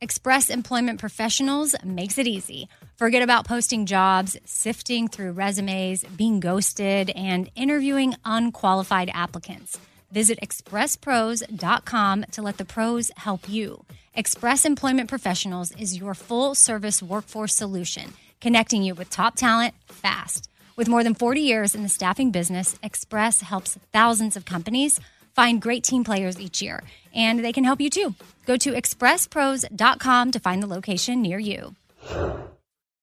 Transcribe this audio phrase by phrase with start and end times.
[0.00, 2.68] Express Employment Professionals makes it easy.
[2.96, 9.78] Forget about posting jobs, sifting through resumes, being ghosted, and interviewing unqualified applicants.
[10.10, 13.84] Visit expresspros.com to let the pros help you.
[14.14, 20.48] Express Employment Professionals is your full service workforce solution, connecting you with top talent fast.
[20.76, 25.00] With more than 40 years in the staffing business, Express helps thousands of companies
[25.34, 26.82] find great team players each year,
[27.14, 28.14] and they can help you too.
[28.46, 31.74] Go to expresspros.com to find the location near you.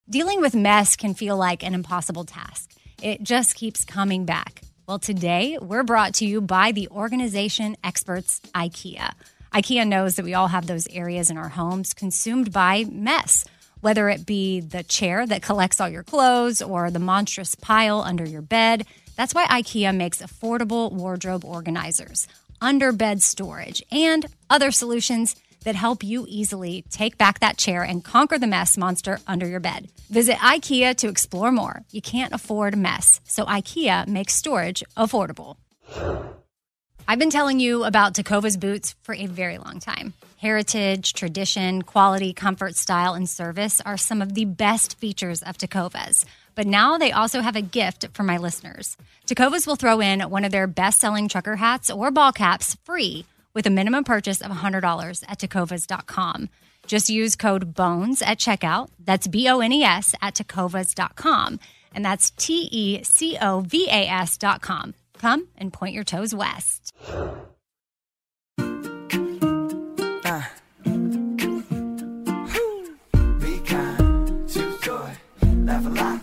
[0.09, 2.71] Dealing with mess can feel like an impossible task.
[3.01, 4.61] It just keeps coming back.
[4.87, 9.13] Well, today we're brought to you by the organization experts IKEA.
[9.53, 13.45] IKEA knows that we all have those areas in our homes consumed by mess,
[13.79, 18.25] whether it be the chair that collects all your clothes or the monstrous pile under
[18.25, 18.85] your bed.
[19.15, 22.27] That's why IKEA makes affordable wardrobe organizers,
[22.61, 28.37] underbed storage, and other solutions that help you easily take back that chair and conquer
[28.37, 29.89] the mess monster under your bed.
[30.09, 31.83] Visit IKEA to explore more.
[31.91, 35.57] You can't afford mess, so IKEA makes storage affordable.
[37.07, 40.13] I've been telling you about Tecovas boots for a very long time.
[40.37, 46.25] Heritage, tradition, quality, comfort, style, and service are some of the best features of Tecovas.
[46.55, 48.97] But now they also have a gift for my listeners.
[49.27, 53.25] Tecovas will throw in one of their best selling trucker hats or ball caps free
[53.53, 56.49] with a minimum purchase of $100 at tecovas.com.
[56.87, 58.89] Just use code BONES at checkout.
[58.99, 61.59] That's B O N E S at tecovas.com.
[61.93, 64.93] And that's T E C O V A S.com.
[65.17, 66.93] Come and point your toes west.
[70.23, 70.43] Uh.
[73.39, 75.11] Be kind, choose joy,
[75.63, 76.20] laugh a lot.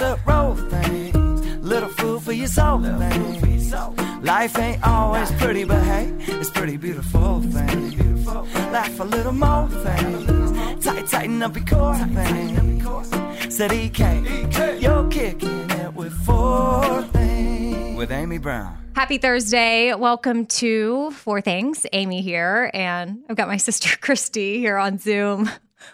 [0.00, 0.18] Lot.
[0.24, 4.22] Casserole thing, little food for your soul thing.
[4.22, 8.24] Life ain't always pretty, but hey, it's pretty beautiful thing.
[8.72, 10.80] Laugh a little more thing.
[10.80, 13.50] Tight, tighten up your core thing.
[13.50, 17.96] Said EK, you're kicking it with four things.
[17.96, 18.78] With Amy Brown.
[18.94, 19.94] Happy Thursday.
[19.94, 21.86] Welcome to Four Things.
[21.92, 25.50] Amy here, and I've got my sister Christy here on Zoom.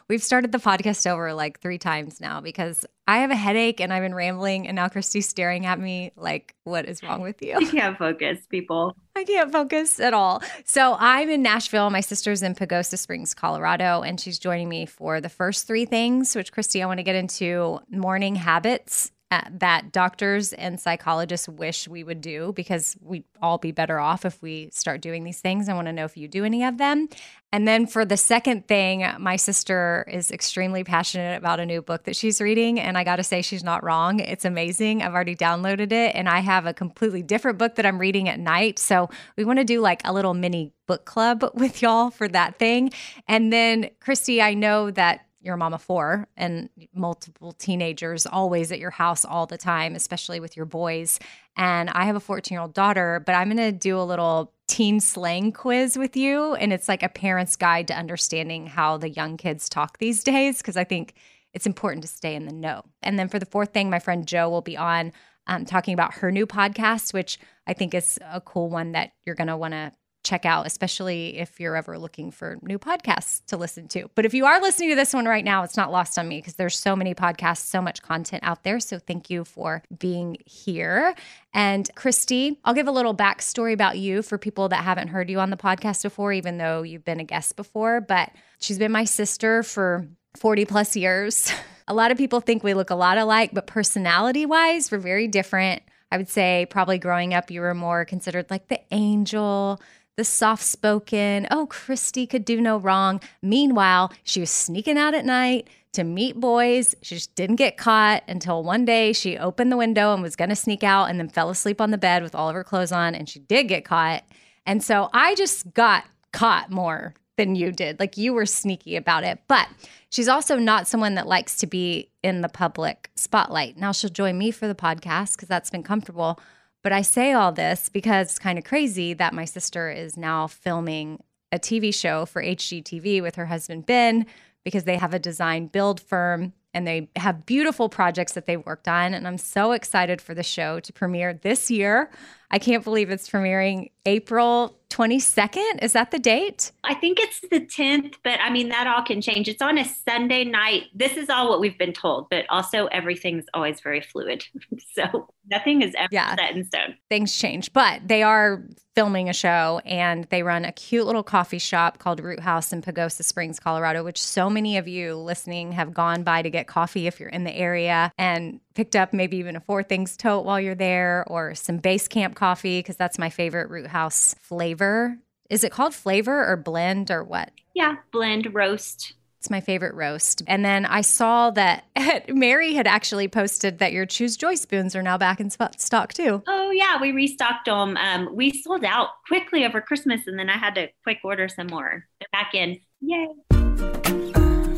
[0.09, 3.93] We've started the podcast over like three times now because I have a headache and
[3.93, 7.57] I've been rambling, and now Christy's staring at me like, What is wrong with you?
[7.59, 8.97] You can't focus, people.
[9.17, 10.43] I can't focus at all.
[10.65, 11.91] So I'm in Nashville.
[11.91, 16.37] My sister's in Pagosa Springs, Colorado, and she's joining me for the first three things,
[16.37, 21.87] which, Christy, I want to get into morning habits uh, that doctors and psychologists wish
[21.87, 25.69] we would do because we'd all be better off if we start doing these things.
[25.69, 27.09] I want to know if you do any of them.
[27.53, 32.05] And then for the second thing, my sister is extremely passionate about a new book
[32.05, 32.79] that she's reading.
[32.81, 34.21] And I got to say, she's not wrong.
[34.21, 35.03] It's amazing.
[35.03, 38.39] I've already downloaded it, and I have a completely different book that I'm reading at
[38.39, 38.79] night.
[38.79, 42.59] So we want to do like a little mini book club with y'all for that
[42.59, 42.93] thing.
[43.27, 48.71] And then, Christy, I know that you're a mom of four and multiple teenagers always
[48.71, 51.19] at your house all the time, especially with your boys.
[51.57, 54.53] And I have a 14 year old daughter, but I'm going to do a little
[54.69, 56.55] teen slang quiz with you.
[56.55, 60.59] And it's like a parent's guide to understanding how the young kids talk these days,
[60.59, 61.15] because I think
[61.55, 62.85] it's important to stay in the know.
[63.03, 65.13] And then for the fourth thing, my friend Joe will be on
[65.47, 69.35] um, talking about her new podcast, which I think is a cool one that you're
[69.35, 69.93] going to want to
[70.29, 74.11] check out, especially if you're ever looking for new podcasts to listen to.
[74.15, 76.39] But if you are listening to this one right now, it's not lost on me
[76.39, 78.79] because there's so many podcasts, so much content out there.
[78.79, 81.15] So thank you for being here.
[81.55, 85.41] And Christy, I'll give a little backstory about you for people that haven't heard you
[85.41, 88.03] on the podcast before, even though you've been a guest before.
[88.03, 88.31] But
[88.61, 90.07] she's been my sister for
[90.37, 91.51] 40 plus years.
[91.89, 95.27] a lot of people think we look a lot alike, but personality wise, we're very
[95.27, 95.83] different.
[96.11, 99.81] I would say probably growing up, you were more considered like the angel,
[100.19, 103.21] the soft spoken, oh, Christy could do no wrong.
[103.41, 106.97] Meanwhile, she was sneaking out at night to meet boys.
[107.03, 110.49] She just didn't get caught until one day she opened the window and was going
[110.51, 112.91] to sneak out and then fell asleep on the bed with all of her clothes
[112.91, 114.25] on and she did get caught.
[114.67, 118.01] And so I just got caught more than you did.
[118.01, 119.39] Like you were sneaky about it.
[119.47, 119.69] But
[120.11, 123.77] she's also not someone that likes to be in the public spotlight.
[123.77, 126.41] Now she'll join me for the podcast because that's been comfortable.
[126.89, 130.47] But I say all this because it's kind of crazy that my sister is now
[130.47, 134.25] filming a TV show for HGTV with her husband Ben
[134.65, 138.89] because they have a design build firm and they have beautiful projects that they've worked
[138.89, 139.13] on.
[139.13, 142.11] And I'm so excited for the show to premiere this year.
[142.51, 145.83] I can't believe it's premiering April 22nd.
[145.83, 146.73] Is that the date?
[146.83, 149.49] I think it's the 10th, but I mean, that all can change.
[149.49, 150.85] It's on a Sunday night.
[150.95, 154.47] This is all what we've been told, but also everything's always very fluid.
[154.95, 156.35] so nothing is ever Yeah.
[156.37, 156.97] set in stone.
[157.11, 158.65] Things change, but they are
[158.95, 162.83] filming a show and they run a cute little coffee shop called Root House in
[162.83, 167.07] Pagosa Springs, Colorado, which so many of you listening have gone by to get coffee
[167.07, 170.59] if you're in the area and picked up maybe even a Four Things tote while
[170.61, 175.19] you're there or some base camp coffee because that's my favorite Root House flavor.
[175.51, 177.51] Is it called flavor or blend or what?
[177.75, 179.15] Yeah, blend, roast.
[179.39, 180.43] It's my favorite roast.
[180.49, 181.85] And then I saw that
[182.29, 186.43] Mary had actually posted that your Choose Joy spoons are now back in stock too.
[186.47, 187.97] Oh yeah, we restocked them.
[187.97, 191.69] Um, we sold out quickly over Christmas, and then I had to quick order some
[191.69, 192.05] more.
[192.19, 192.81] They're back in.
[193.01, 193.29] Yay!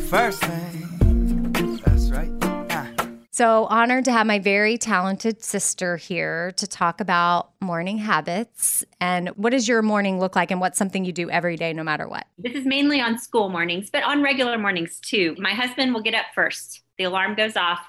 [0.08, 0.99] First thing, that's right.
[3.40, 9.30] So honored to have my very talented sister here to talk about morning habits and
[9.30, 12.06] what does your morning look like and what's something you do every day no matter
[12.06, 12.26] what.
[12.36, 15.36] This is mainly on school mornings, but on regular mornings too.
[15.38, 16.82] My husband will get up first.
[16.98, 17.80] The alarm goes off.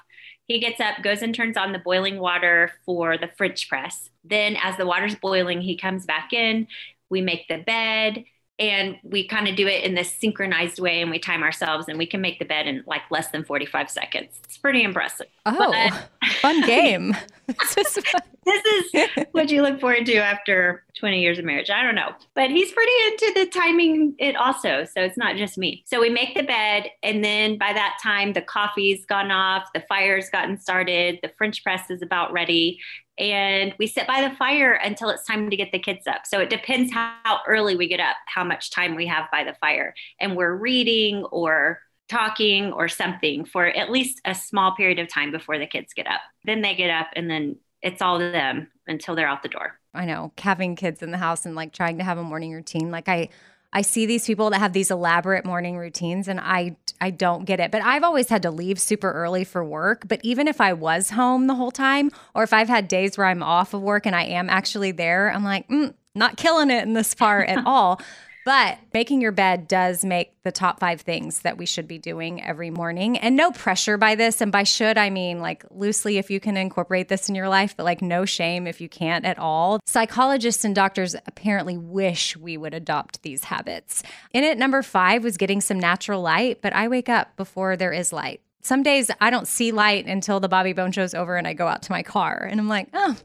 [0.46, 4.08] He gets up, goes and turns on the boiling water for the French press.
[4.24, 6.66] Then, as the water's boiling, he comes back in.
[7.10, 8.24] We make the bed
[8.62, 11.98] and we kind of do it in this synchronized way and we time ourselves and
[11.98, 14.40] we can make the bed in like less than 45 seconds.
[14.44, 15.26] It's pretty impressive.
[15.44, 16.00] Oh,
[16.40, 17.16] fun game.
[17.46, 18.22] This is fun.
[18.44, 21.70] This is what you look forward to after 20 years of marriage.
[21.70, 22.12] I don't know.
[22.34, 24.84] But he's pretty into the timing it also.
[24.84, 25.84] So it's not just me.
[25.86, 26.88] So we make the bed.
[27.02, 31.62] And then by that time, the coffee's gone off, the fire's gotten started, the French
[31.62, 32.80] press is about ready.
[33.18, 36.22] And we sit by the fire until it's time to get the kids up.
[36.26, 39.54] So it depends how early we get up, how much time we have by the
[39.60, 39.94] fire.
[40.18, 41.80] And we're reading or
[42.12, 46.06] talking or something for at least a small period of time before the kids get
[46.06, 46.20] up.
[46.44, 49.78] Then they get up and then it's all them until they're out the door.
[49.94, 52.90] I know having kids in the house and like trying to have a morning routine.
[52.90, 53.28] Like I,
[53.72, 57.58] I see these people that have these elaborate morning routines, and I, I don't get
[57.58, 57.70] it.
[57.70, 60.06] But I've always had to leave super early for work.
[60.08, 63.26] But even if I was home the whole time, or if I've had days where
[63.26, 66.82] I'm off of work and I am actually there, I'm like, mm, not killing it
[66.82, 67.98] in this part at all.
[68.44, 72.42] But making your bed does make the top five things that we should be doing
[72.42, 73.16] every morning.
[73.16, 74.40] And no pressure by this.
[74.40, 77.76] And by should, I mean like loosely if you can incorporate this in your life,
[77.76, 79.78] but like no shame if you can't at all.
[79.86, 84.02] Psychologists and doctors apparently wish we would adopt these habits.
[84.32, 87.92] In it, number five was getting some natural light, but I wake up before there
[87.92, 88.40] is light.
[88.64, 91.66] Some days I don't see light until the Bobby Bones show's over and I go
[91.66, 93.16] out to my car and I'm like, oh.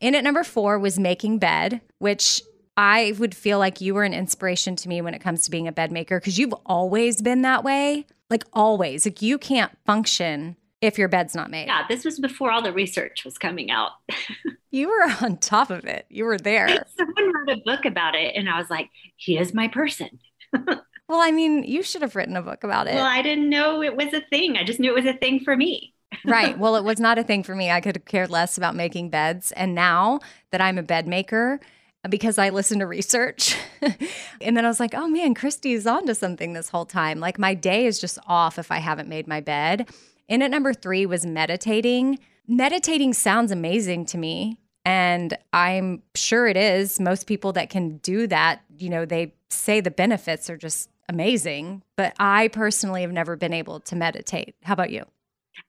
[0.00, 2.42] In it, number four was making bed, which
[2.76, 5.68] I would feel like you were an inspiration to me when it comes to being
[5.68, 8.06] a bed maker because you've always been that way.
[8.30, 9.04] Like always.
[9.04, 11.66] Like you can't function if your bed's not made.
[11.66, 13.92] Yeah, this was before all the research was coming out.
[14.72, 16.06] You were on top of it.
[16.08, 16.86] You were there.
[16.96, 20.18] Someone wrote a book about it, and I was like, he is my person.
[20.66, 20.80] well,
[21.10, 22.94] I mean, you should have written a book about it.
[22.94, 24.56] Well, I didn't know it was a thing.
[24.56, 25.92] I just knew it was a thing for me.
[26.24, 26.58] right.
[26.58, 27.70] Well, it was not a thing for me.
[27.70, 29.52] I could have cared less about making beds.
[29.52, 30.20] And now
[30.52, 31.60] that I'm a bed maker,
[32.08, 33.56] because I listen to research.
[34.40, 37.20] and then I was like, oh man, Christy's onto something this whole time.
[37.20, 39.88] Like my day is just off if I haven't made my bed.
[40.28, 42.18] In at number three was meditating.
[42.48, 44.58] Meditating sounds amazing to me.
[44.84, 46.98] And I'm sure it is.
[46.98, 51.82] Most people that can do that, you know, they say the benefits are just amazing.
[51.96, 54.56] But I personally have never been able to meditate.
[54.64, 55.04] How about you?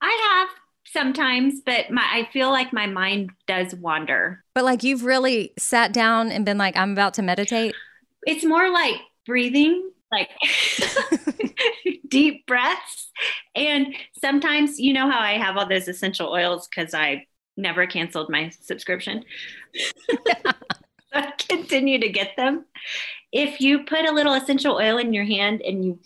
[0.02, 0.63] I have
[0.94, 4.44] sometimes, but my, I feel like my mind does wander.
[4.54, 7.76] But like you've really sat down and been like, I'm about to meditate.
[8.26, 8.96] It's more like
[9.26, 10.30] breathing, like
[12.08, 13.12] deep breaths.
[13.56, 17.26] And sometimes, you know how I have all those essential oils because I
[17.58, 19.24] never canceled my subscription.
[21.14, 22.66] I continue to get them.
[23.32, 26.00] If you put a little essential oil in your hand and you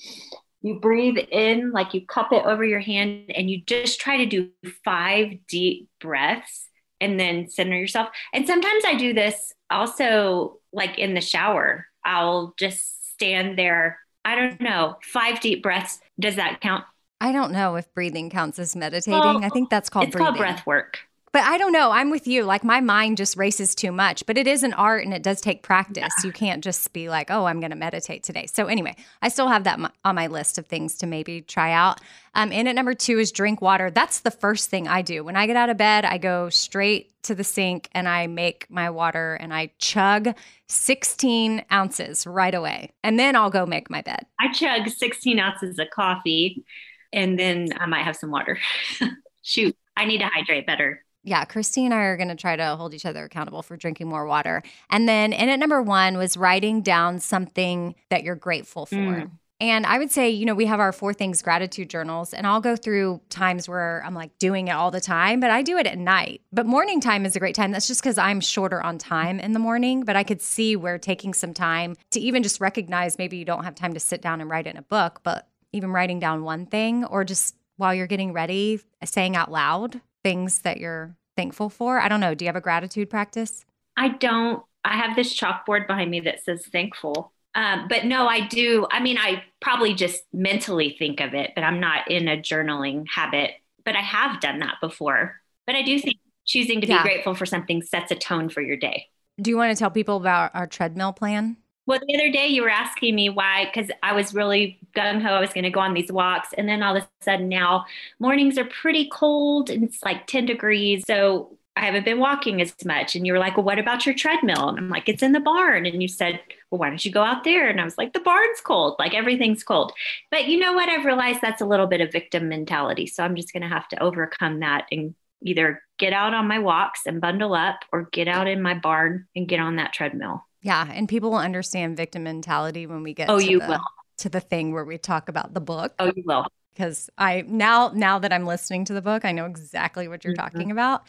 [0.62, 4.26] you breathe in like you cup it over your hand and you just try to
[4.26, 4.50] do
[4.84, 6.68] five deep breaths
[7.00, 8.10] and then center yourself.
[8.34, 11.88] And sometimes I do this also like in the shower.
[12.04, 14.00] I'll just stand there.
[14.26, 16.00] I don't know, five deep breaths.
[16.20, 16.84] Does that count?
[17.20, 19.44] I don't know if breathing counts as meditating.
[19.44, 20.26] I think that's called it's breathing.
[20.26, 21.00] called breath work.
[21.34, 21.92] But I don't know.
[21.92, 22.44] I'm with you.
[22.44, 25.42] Like my mind just races too much, but it is an art and it does
[25.42, 26.14] take practice.
[26.24, 28.46] You can't just be like, oh, I'm going to meditate today.
[28.48, 32.00] So, anyway, I still have that on my list of things to maybe try out.
[32.34, 33.92] Um, and at number two is drink water.
[33.92, 35.24] That's the first thing I do.
[35.24, 38.66] When I get out of bed, I go straight to the sink and I make
[38.70, 40.34] my water and I chug
[40.70, 42.94] 16 ounces right away.
[43.04, 44.26] And then I'll go make my bed.
[44.40, 46.64] I chug 16 ounces of coffee
[47.12, 48.60] and then I might have some water.
[49.42, 52.78] Shoot, I need to hydrate better yeah, Christy and I are going to try to
[52.78, 54.64] hold each other accountable for drinking more water.
[54.90, 58.96] And then in at number one was writing down something that you're grateful for.
[58.96, 59.32] Mm.
[59.60, 62.62] And I would say, you know, we have our four things gratitude journals, and I'll
[62.62, 65.88] go through times where I'm like doing it all the time, but I do it
[65.88, 66.42] at night.
[66.54, 67.72] But morning time is a great time.
[67.72, 71.00] That's just because I'm shorter on time in the morning, but I could see where
[71.00, 74.42] taking some time to even just recognize maybe you don't have time to sit down
[74.42, 78.08] and write in a book, but even writing down one thing or just while you're
[78.08, 82.02] getting ready, saying out loud things that you're thankful for?
[82.02, 82.36] I don't know.
[82.36, 83.64] Do you have a gratitude practice?
[83.96, 84.62] I don't.
[84.84, 87.32] I have this chalkboard behind me that says thankful.
[87.56, 88.88] Um, but no, I do.
[88.92, 93.06] I mean, I probably just mentally think of it, but I'm not in a journaling
[93.08, 93.52] habit.
[93.86, 95.40] But I have done that before.
[95.66, 98.78] But I do think choosing to be grateful for something sets a tone for your
[98.78, 99.08] day.
[99.42, 101.56] Do you want to tell people about our treadmill plan?
[101.88, 105.30] Well, the other day you were asking me why, because I was really gung ho.
[105.30, 106.50] I was going to go on these walks.
[106.58, 107.86] And then all of a sudden now
[108.20, 111.06] mornings are pretty cold and it's like 10 degrees.
[111.08, 113.16] So I haven't been walking as much.
[113.16, 114.68] And you were like, well, what about your treadmill?
[114.68, 115.86] And I'm like, it's in the barn.
[115.86, 116.42] And you said,
[116.72, 117.70] well, why don't you go out there?
[117.70, 118.98] And I was like, the barn's cold.
[119.00, 119.94] Like everything's cold.
[120.30, 120.90] But you know what?
[120.90, 123.08] I've realized that's a little bit of victim mentality.
[123.08, 126.60] So I'm just going to have to overcome that and either get out on my
[126.60, 130.47] walks and bundle up or get out in my barn and get on that treadmill.
[130.68, 133.30] Yeah, and people will understand victim mentality when we get.
[133.30, 133.80] Oh, to you the, will
[134.18, 135.94] to the thing where we talk about the book.
[135.98, 136.46] Oh, you will.
[136.74, 140.34] Because I now now that I'm listening to the book, I know exactly what you're
[140.34, 140.42] mm-hmm.
[140.42, 141.04] talking about,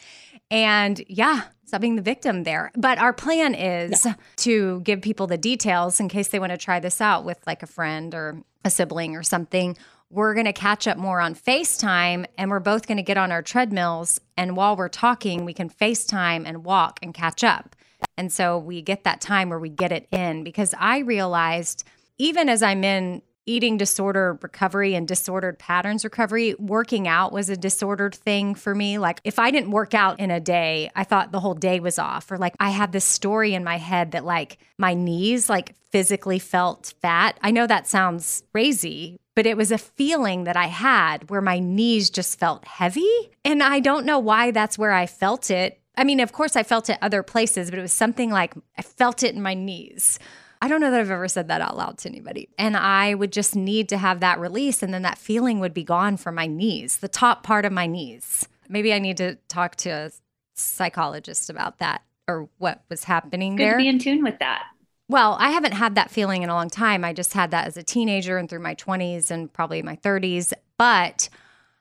[0.49, 2.71] and yeah, stop being the victim there.
[2.77, 4.15] But our plan is yeah.
[4.37, 7.65] to give people the details in case they want to try this out with like
[7.65, 9.77] a friend or a sibling or something
[10.11, 13.31] we're going to catch up more on FaceTime and we're both going to get on
[13.31, 14.19] our treadmills.
[14.39, 17.77] And while we're talking, we can FaceTime and walk and catch up.
[18.17, 21.85] And so we get that time where we get it in because I realized
[22.19, 27.57] even as I'm in eating disorder recovery and disordered patterns recovery, working out was a
[27.57, 28.99] disordered thing for me.
[28.99, 31.99] Like if I didn't work out in a day, I thought the whole day was
[31.99, 32.31] off.
[32.31, 36.39] Or like I had this story in my head that like my knees like physically
[36.39, 37.39] felt fat.
[37.41, 41.59] I know that sounds crazy, but it was a feeling that I had where my
[41.59, 43.31] knees just felt heavy.
[43.47, 46.63] And I don't know why that's where I felt it I mean, of course, I
[46.63, 50.19] felt it other places, but it was something like I felt it in my knees.
[50.63, 52.49] I don't know that I've ever said that out loud to anybody.
[52.59, 55.85] And I would just need to have that release, and then that feeling would be
[55.85, 58.49] gone from my knees, the top part of my knees.
[58.69, 60.11] Maybe I need to talk to a
[60.55, 63.73] psychologist about that or what was happening Good there.
[63.73, 64.65] to be in tune with that.
[65.09, 67.05] Well, I haven't had that feeling in a long time.
[67.05, 70.53] I just had that as a teenager and through my 20s and probably my 30s.
[70.77, 71.31] But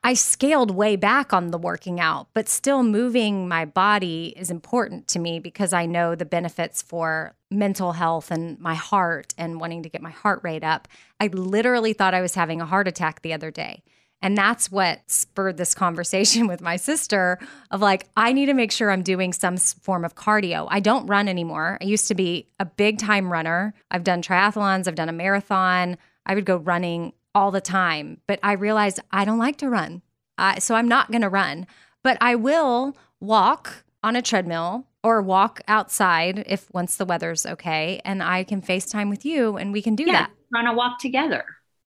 [0.08, 5.10] I scaled way back on the working out, but still moving my body is important
[5.10, 9.84] to me because I know the benefits for mental health and my heart and wanting
[9.84, 10.88] to get my heart rate up.
[11.20, 13.84] I literally thought I was having a heart attack the other day.
[14.22, 17.38] And that's what spurred this conversation with my sister
[17.70, 20.68] of like, I need to make sure I'm doing some form of cardio.
[20.70, 21.80] I don't run anymore.
[21.82, 23.74] I used to be a big time runner.
[23.92, 25.98] I've done triathlons, I've done a marathon.
[26.26, 30.02] I would go running all the time, but I realized I don't like to run.
[30.40, 31.68] Uh, so I'm not going to run,
[32.04, 38.02] but I will walk on a treadmill or walk outside if once the weather's okay
[38.04, 40.32] and I can FaceTime with you and we can do yeah, that.
[40.52, 41.46] Run a walk together.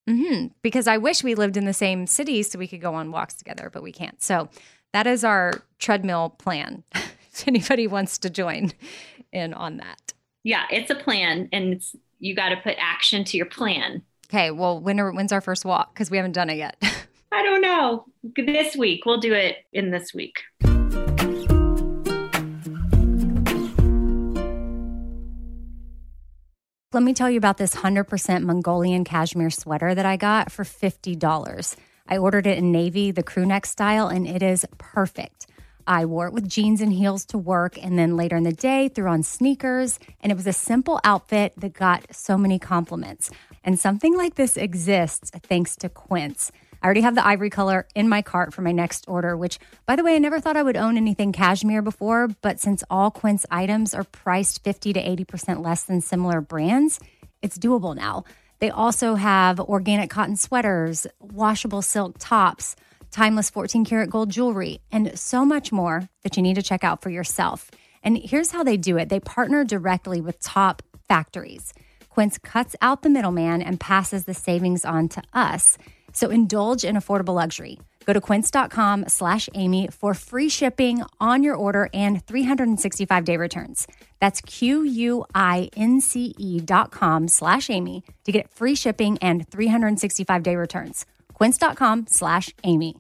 [0.10, 0.48] Mm-hmm.
[0.62, 3.34] Because I wish we lived in the same city so we could go on walks
[3.34, 4.24] together, but we can't.
[4.24, 4.48] So
[4.94, 6.86] that is our treadmill plan.
[6.94, 8.72] if anybody wants to join
[9.34, 10.14] in on that.
[10.44, 11.84] Yeah, it's a plan and
[12.20, 14.04] you got to put action to your plan.
[14.34, 15.94] Okay, well, when are, when's our first walk?
[15.94, 16.82] Because we haven't done it yet.
[17.34, 18.06] I don't know.
[18.38, 19.06] This week.
[19.06, 20.44] We'll do it in this week.
[26.94, 31.76] Let me tell you about this 100% Mongolian cashmere sweater that I got for $50.
[32.08, 35.48] I ordered it in navy, the crew neck style, and it is perfect.
[35.86, 38.88] I wore it with jeans and heels to work, and then later in the day,
[38.88, 40.00] threw on sneakers.
[40.22, 43.30] And it was a simple outfit that got so many compliments.
[43.64, 46.52] And something like this exists thanks to Quince.
[46.82, 49.96] I already have the ivory color in my cart for my next order, which, by
[49.96, 53.46] the way, I never thought I would own anything cashmere before, but since all Quince
[53.52, 57.00] items are priced 50 to 80% less than similar brands,
[57.44, 58.24] it's doable now.
[58.60, 62.76] They also have organic cotton sweaters, washable silk tops,
[63.12, 67.02] timeless 14 karat gold jewelry, and so much more that you need to check out
[67.02, 67.70] for yourself.
[68.04, 71.74] And here's how they do it they partner directly with top factories.
[72.12, 75.78] Quince cuts out the middleman and passes the savings on to us.
[76.14, 77.80] So indulge in affordable luxury.
[78.06, 83.88] Go to quince.com slash Amy for free shipping on your order and 365 day returns.
[84.20, 84.92] That's Q-U-I-N-C-E
[86.62, 91.06] dot com slash Amy to get free shipping and 365 day returns.
[91.34, 92.96] Quince.com slash Amy.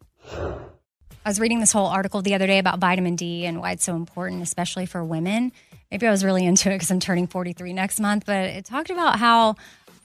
[1.23, 3.83] I was reading this whole article the other day about vitamin D and why it's
[3.83, 5.51] so important, especially for women.
[5.91, 8.89] Maybe I was really into it because I'm turning 43 next month, but it talked
[8.89, 9.55] about how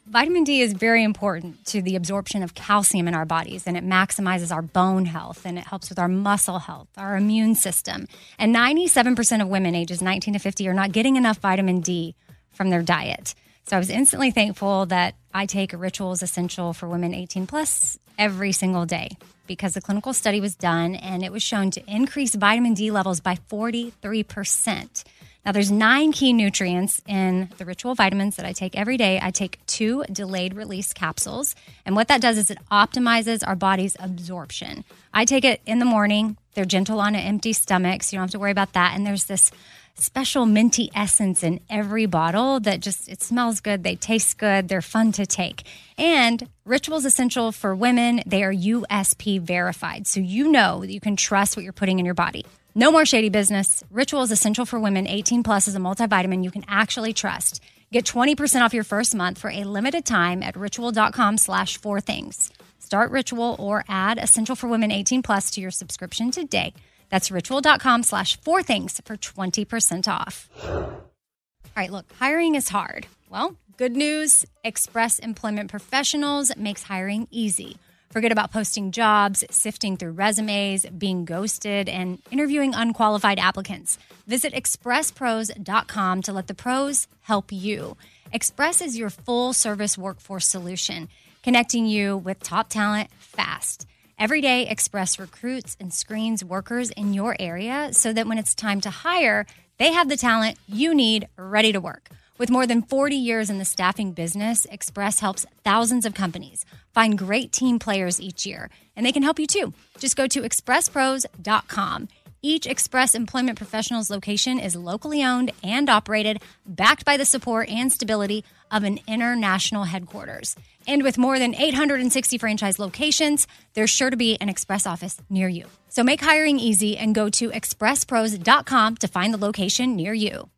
[0.07, 3.85] vitamin D is very important to the absorption of calcium in our bodies and it
[3.85, 8.07] maximizes our bone health and it helps with our muscle health, our immune system.
[8.39, 12.15] And 97% of women ages 19 to 50 are not getting enough vitamin D
[12.53, 13.35] from their diet.
[13.65, 18.53] So I was instantly thankful that I take Rituals Essential for Women 18 plus every
[18.53, 22.75] single day because the clinical study was done and it was shown to increase vitamin
[22.75, 25.05] D levels by 43%.
[25.47, 29.21] Now, there's nine key nutrients in the ritual vitamins that I take every day.
[29.23, 31.55] I take two delayed release capsules.
[31.85, 34.85] And what that does is it optimizes our body's absorption.
[35.15, 36.37] I take it in the morning.
[36.55, 38.97] They're gentle on an empty stomach, so you don't have to worry about that.
[38.97, 39.53] And there's this
[39.99, 44.83] special minty essence in every bottle that just it smells good they taste good they're
[44.83, 45.63] fun to take.
[45.97, 50.07] And rituals essential for women they are usp verified.
[50.07, 52.45] So you know that you can trust what you're putting in your body.
[52.75, 53.83] No more shady business.
[53.91, 57.63] Ritual is essential for women 18 plus is a multivitamin you can actually trust.
[57.91, 62.53] Get 20% off your first month for a limited time at ritual.com slash four things.
[62.81, 66.75] Start ritual or add essential for women 18 plus to your subscription today
[67.11, 70.49] that's ritual.com slash four things for 20% off.
[70.65, 73.07] All right, look, hiring is hard.
[73.29, 77.77] Well, good news Express Employment Professionals makes hiring easy.
[78.11, 83.99] Forget about posting jobs, sifting through resumes, being ghosted, and interviewing unqualified applicants.
[84.27, 87.97] Visit expresspros.com to let the pros help you.
[88.33, 91.09] Express is your full service workforce solution,
[91.43, 93.87] connecting you with top talent fast.
[94.19, 98.81] Every day, Express recruits and screens workers in your area so that when it's time
[98.81, 99.45] to hire,
[99.77, 102.09] they have the talent you need ready to work.
[102.39, 107.19] With more than 40 years in the staffing business, Express helps thousands of companies find
[107.19, 109.75] great team players each year, and they can help you too.
[109.99, 112.09] Just go to expresspros.com.
[112.41, 117.93] Each Express Employment Professionals location is locally owned and operated, backed by the support and
[117.93, 120.57] stability of an international headquarters.
[120.87, 125.49] And with more than 860 franchise locations, there's sure to be an Express office near
[125.49, 125.67] you.
[125.89, 130.51] So make hiring easy and go to expresspros.com to find the location near you.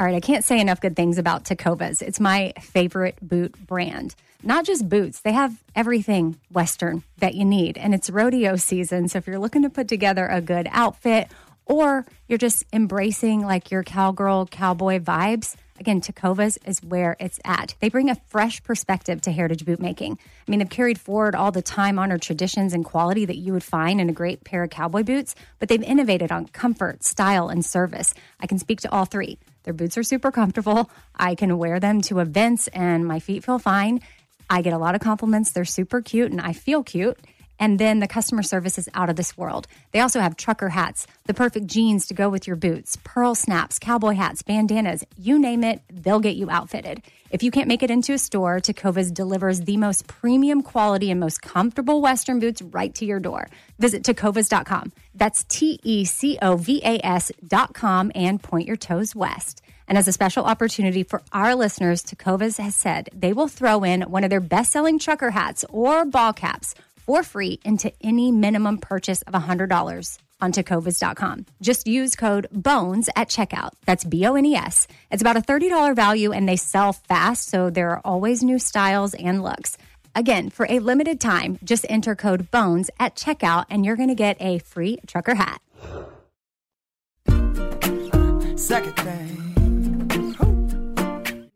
[0.00, 2.02] All right, I can't say enough good things about Tecovas.
[2.02, 4.16] It's my favorite boot brand.
[4.42, 7.78] Not just boots, they have everything Western that you need.
[7.78, 9.08] And it's rodeo season.
[9.08, 11.28] So if you're looking to put together a good outfit
[11.64, 17.74] or you're just embracing like your cowgirl, cowboy vibes, again, Tecovas is where it's at.
[17.80, 20.18] They bring a fresh perspective to heritage boot making.
[20.46, 23.64] I mean, they've carried forward all the time honored traditions and quality that you would
[23.64, 27.64] find in a great pair of cowboy boots, but they've innovated on comfort, style, and
[27.64, 28.14] service.
[28.40, 29.38] I can speak to all three.
[29.64, 30.90] Their boots are super comfortable.
[31.16, 34.00] I can wear them to events and my feet feel fine.
[34.48, 35.52] I get a lot of compliments.
[35.52, 37.18] They're super cute and I feel cute.
[37.58, 39.66] And then the customer service is out of this world.
[39.92, 43.78] They also have trucker hats, the perfect jeans to go with your boots, pearl snaps,
[43.78, 47.02] cowboy hats, bandanas, you name it, they'll get you outfitted.
[47.30, 51.18] If you can't make it into a store, Tecovas delivers the most premium quality and
[51.18, 53.48] most comfortable Western boots right to your door.
[53.78, 54.92] Visit tecovas.com.
[55.14, 59.62] That's T E C O V A S.com and point your toes west.
[59.88, 64.02] And as a special opportunity for our listeners, Tecovas has said they will throw in
[64.02, 66.74] one of their best selling trucker hats or ball caps
[67.06, 71.46] for free into any minimum purchase of $100 on tecovas.com.
[71.62, 73.70] Just use code BONES at checkout.
[73.86, 74.86] That's B O N E S.
[75.10, 79.14] It's about a $30 value and they sell fast, so there are always new styles
[79.14, 79.78] and looks.
[80.14, 84.14] Again, for a limited time, just enter code BONES at checkout and you're going to
[84.14, 85.60] get a free trucker hat.
[88.56, 89.34] Second thing.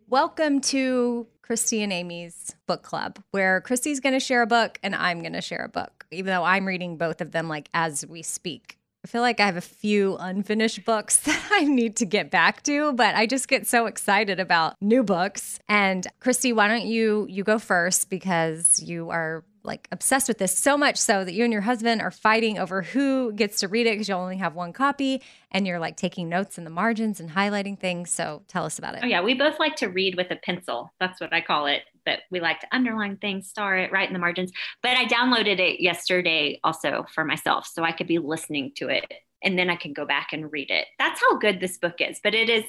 [0.09, 4.95] Welcome to Christy and Amy's book club, where Christy's going to share a book and
[4.95, 8.05] I'm going to share a book, even though I'm reading both of them like as
[8.07, 8.77] we speak.
[9.03, 12.63] I feel like I have a few unfinished books that I need to get back
[12.65, 15.59] to, but I just get so excited about new books.
[15.71, 20.59] And Christy, why don't you you go first because you are like obsessed with this
[20.59, 23.87] so much so that you and your husband are fighting over who gets to read
[23.87, 27.21] it because you only have one copy and you're like taking notes in the margins
[27.21, 28.11] and highlighting things.
[28.11, 29.03] So tell us about it.
[29.05, 30.93] Oh yeah, we both like to read with a pencil.
[30.99, 31.83] That's what I call it.
[32.05, 34.51] but we like to underline things, star it, write in the margins.
[34.83, 39.05] But I downloaded it yesterday also for myself so I could be listening to it
[39.43, 40.87] and then I can go back and read it.
[40.99, 42.19] That's how good this book is.
[42.23, 42.65] But it is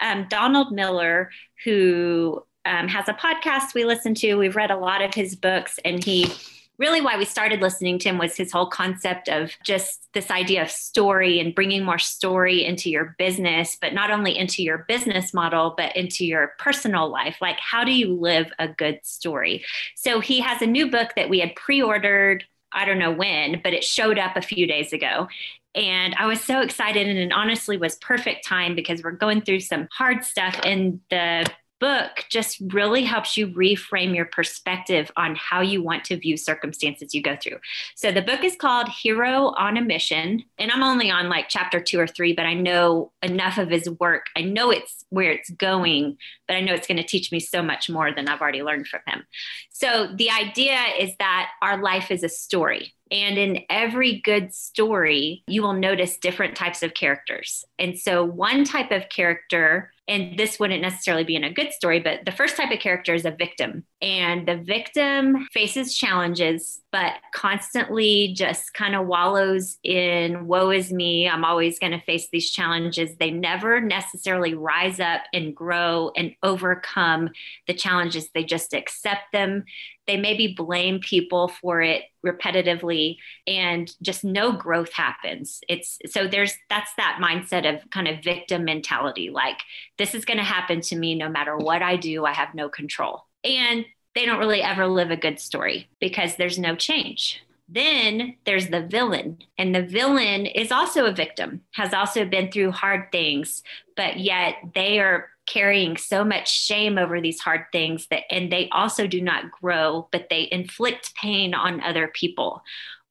[0.00, 1.30] um, Donald Miller
[1.64, 4.36] who um, has a podcast we listen to.
[4.36, 6.32] We've read a lot of his books, and he
[6.78, 10.62] really why we started listening to him was his whole concept of just this idea
[10.62, 15.32] of story and bringing more story into your business, but not only into your business
[15.32, 17.36] model, but into your personal life.
[17.40, 19.64] Like, how do you live a good story?
[19.94, 22.44] So, he has a new book that we had pre ordered.
[22.72, 25.28] I don't know when, but it showed up a few days ago.
[25.76, 29.60] And I was so excited, and it honestly was perfect time because we're going through
[29.60, 31.46] some hard stuff in the
[31.84, 37.12] book just really helps you reframe your perspective on how you want to view circumstances
[37.12, 37.58] you go through.
[37.94, 41.80] So the book is called Hero on a Mission, and I'm only on like chapter
[41.80, 44.28] 2 or 3, but I know enough of his work.
[44.34, 47.62] I know it's where it's going, but I know it's going to teach me so
[47.62, 49.24] much more than I've already learned from him.
[49.70, 52.92] So the idea is that our life is a story.
[53.10, 57.64] And in every good story, you will notice different types of characters.
[57.78, 61.98] And so, one type of character and this wouldn't necessarily be in a good story,
[61.98, 63.84] but the first type of character is a victim.
[64.02, 71.28] And the victim faces challenges, but constantly just kind of wallows in woe is me.
[71.28, 73.16] I'm always going to face these challenges.
[73.16, 77.30] They never necessarily rise up and grow and overcome
[77.66, 79.64] the challenges, they just accept them
[80.06, 86.54] they maybe blame people for it repetitively and just no growth happens it's so there's
[86.68, 89.56] that's that mindset of kind of victim mentality like
[89.96, 92.68] this is going to happen to me no matter what i do i have no
[92.68, 97.42] control and they don't really ever live a good story because there's no change.
[97.68, 102.72] Then there's the villain, and the villain is also a victim, has also been through
[102.72, 103.62] hard things,
[103.96, 108.68] but yet they are carrying so much shame over these hard things that and they
[108.70, 112.62] also do not grow but they inflict pain on other people.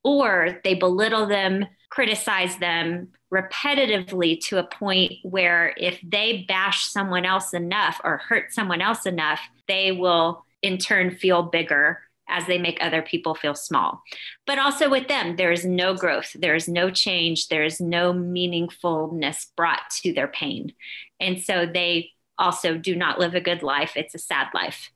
[0.03, 7.23] Or they belittle them criticize them repetitively to a point where if they bash someone
[7.23, 12.57] else enough or hurt someone else enough they will in turn feel bigger as they
[12.57, 14.01] make other people feel small.
[14.47, 18.13] But also with them, there is no growth, there is no change, there is no
[18.13, 20.73] meaningfulness brought to their pain.
[21.19, 23.93] And so they also do not live a good life.
[23.95, 24.89] It's a sad life.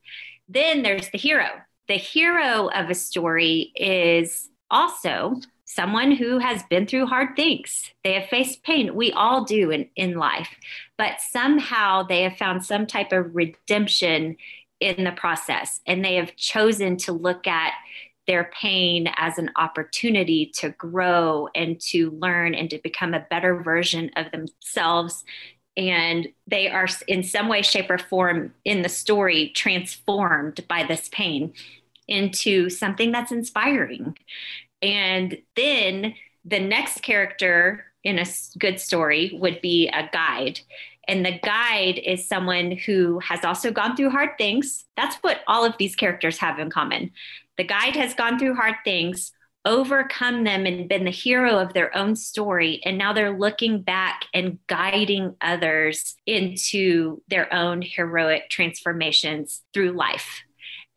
[0.48, 1.48] Then there's the hero.
[1.86, 7.92] The hero of a story is also someone who has been through hard things.
[8.02, 8.94] They have faced pain.
[8.94, 10.48] We all do in, in life,
[10.96, 14.36] but somehow they have found some type of redemption
[14.80, 17.72] in the process and they have chosen to look at
[18.28, 23.60] their pain as an opportunity to grow and to learn and to become a better
[23.62, 25.24] version of themselves.
[25.76, 31.08] And they are in some way shape or form in the story transformed by this
[31.10, 31.54] pain
[32.06, 34.16] into something that's inspiring.
[34.82, 36.14] And then
[36.44, 38.26] the next character in a
[38.58, 40.60] good story would be a guide
[41.08, 45.64] and the guide is someone who has also gone through hard things that's what all
[45.64, 47.10] of these characters have in common
[47.56, 49.32] the guide has gone through hard things
[49.68, 52.80] overcome them and been the hero of their own story.
[52.84, 60.42] And now they're looking back and guiding others into their own heroic transformations through life.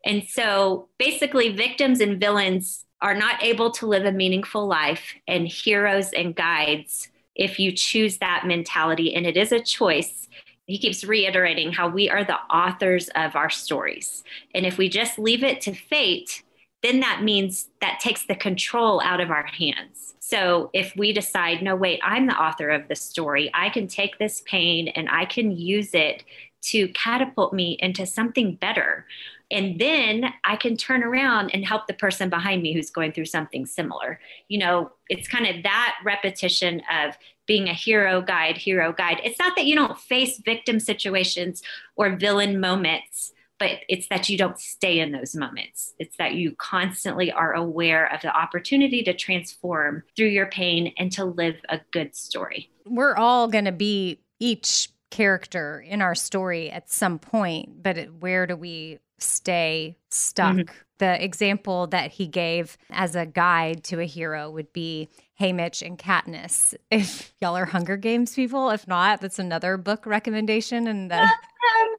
[0.04, 5.46] And so basically, victims and villains are not able to live a meaningful life, and
[5.46, 10.28] heroes and guides, if you choose that mentality, and it is a choice.
[10.66, 14.22] He keeps reiterating how we are the authors of our stories.
[14.54, 16.42] And if we just leave it to fate,
[16.82, 20.14] then that means that takes the control out of our hands.
[20.20, 24.18] So if we decide, no, wait, I'm the author of the story, I can take
[24.18, 26.24] this pain and I can use it
[26.62, 29.06] to catapult me into something better.
[29.52, 33.26] And then I can turn around and help the person behind me who's going through
[33.26, 34.18] something similar.
[34.48, 39.20] You know, it's kind of that repetition of being a hero guide, hero guide.
[39.22, 41.62] It's not that you don't face victim situations
[41.96, 45.94] or villain moments but it's that you don't stay in those moments.
[46.00, 51.12] It's that you constantly are aware of the opportunity to transform through your pain and
[51.12, 52.72] to live a good story.
[52.86, 58.48] We're all going to be each character in our story at some point, but where
[58.48, 60.56] do we stay stuck?
[60.56, 60.74] Mm-hmm.
[60.98, 65.08] The example that he gave as a guide to a hero would be
[65.40, 66.74] Haymitch and Katniss.
[66.90, 70.86] If y'all are Hunger Games people, if not, that's another book recommendation.
[70.86, 71.28] And the-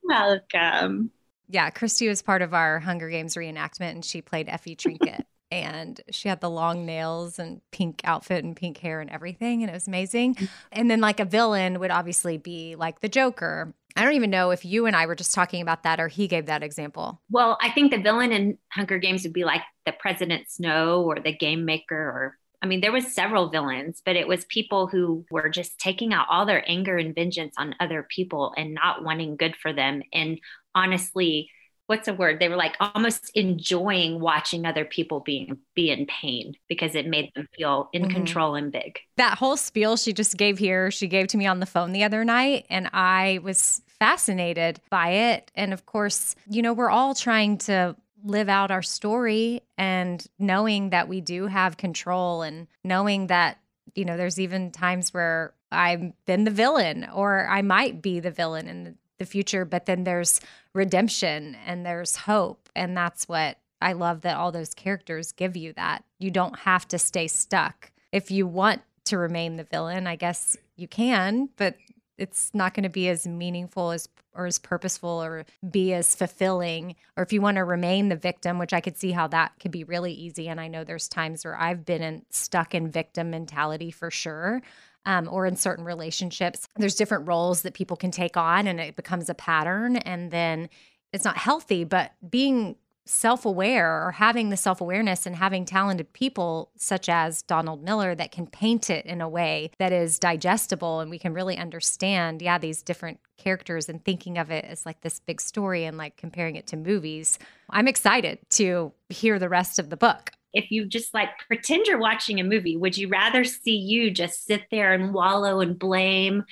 [0.03, 1.11] welcome, welcome
[1.49, 5.25] yeah, Christy was part of our Hunger Games reenactment and she played Effie Trinket.
[5.51, 9.61] and she had the long nails and pink outfit and pink hair and everything.
[9.61, 10.33] And it was amazing.
[10.33, 10.49] Mm.
[10.71, 14.51] And then, like, a villain would obviously be like the Joker I don't even know
[14.51, 17.21] if you and I were just talking about that or he gave that example.
[17.29, 21.19] Well, I think the villain in Hunger Games would be like the President Snow or
[21.19, 25.25] the Game Maker or I mean, there was several villains, but it was people who
[25.29, 29.35] were just taking out all their anger and vengeance on other people and not wanting
[29.35, 30.01] good for them.
[30.13, 30.39] And
[30.73, 31.49] honestly,
[31.93, 32.39] what's a word?
[32.39, 37.31] They were like almost enjoying watching other people being be in pain because it made
[37.35, 38.11] them feel in mm-hmm.
[38.11, 38.97] control and big.
[39.17, 42.03] That whole spiel she just gave here, she gave to me on the phone the
[42.03, 45.51] other night, and I was fascinated by it.
[45.53, 50.89] And of course, you know, we're all trying to live out our story and knowing
[50.89, 53.59] that we do have control and knowing that
[53.93, 58.31] you know there's even times where I've been the villain or I might be the
[58.31, 60.41] villain in the future but then there's
[60.73, 62.69] redemption and there's hope.
[62.75, 66.03] And that's what I love that all those characters give you that.
[66.19, 67.91] You don't have to stay stuck.
[68.11, 71.75] If you want to remain the villain I guess you can but
[72.17, 76.95] it's not going to be as meaningful as or as purposeful or be as fulfilling.
[77.15, 79.71] Or if you want to remain the victim which i could see how that could
[79.71, 83.29] be really easy and i know there's times where i've been in, stuck in victim
[83.29, 84.61] mentality for sure
[85.05, 88.95] um, or in certain relationships there's different roles that people can take on and it
[88.95, 90.69] becomes a pattern and then
[91.11, 96.11] it's not healthy but being self aware or having the self awareness and having talented
[96.13, 100.99] people such as Donald Miller that can paint it in a way that is digestible
[100.99, 105.01] and we can really understand, yeah, these different characters and thinking of it as like
[105.01, 107.39] this big story and like comparing it to movies.
[107.69, 111.99] I'm excited to hear the rest of the book if you just like pretend you're
[111.99, 116.45] watching a movie, would you rather see you just sit there and wallow and blame?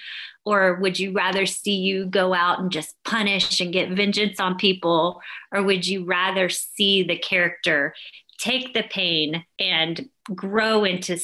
[0.44, 4.58] Or would you rather see you go out and just punish and get vengeance on
[4.58, 5.22] people?
[5.52, 7.94] Or would you rather see the character
[8.40, 11.18] take the pain and grow into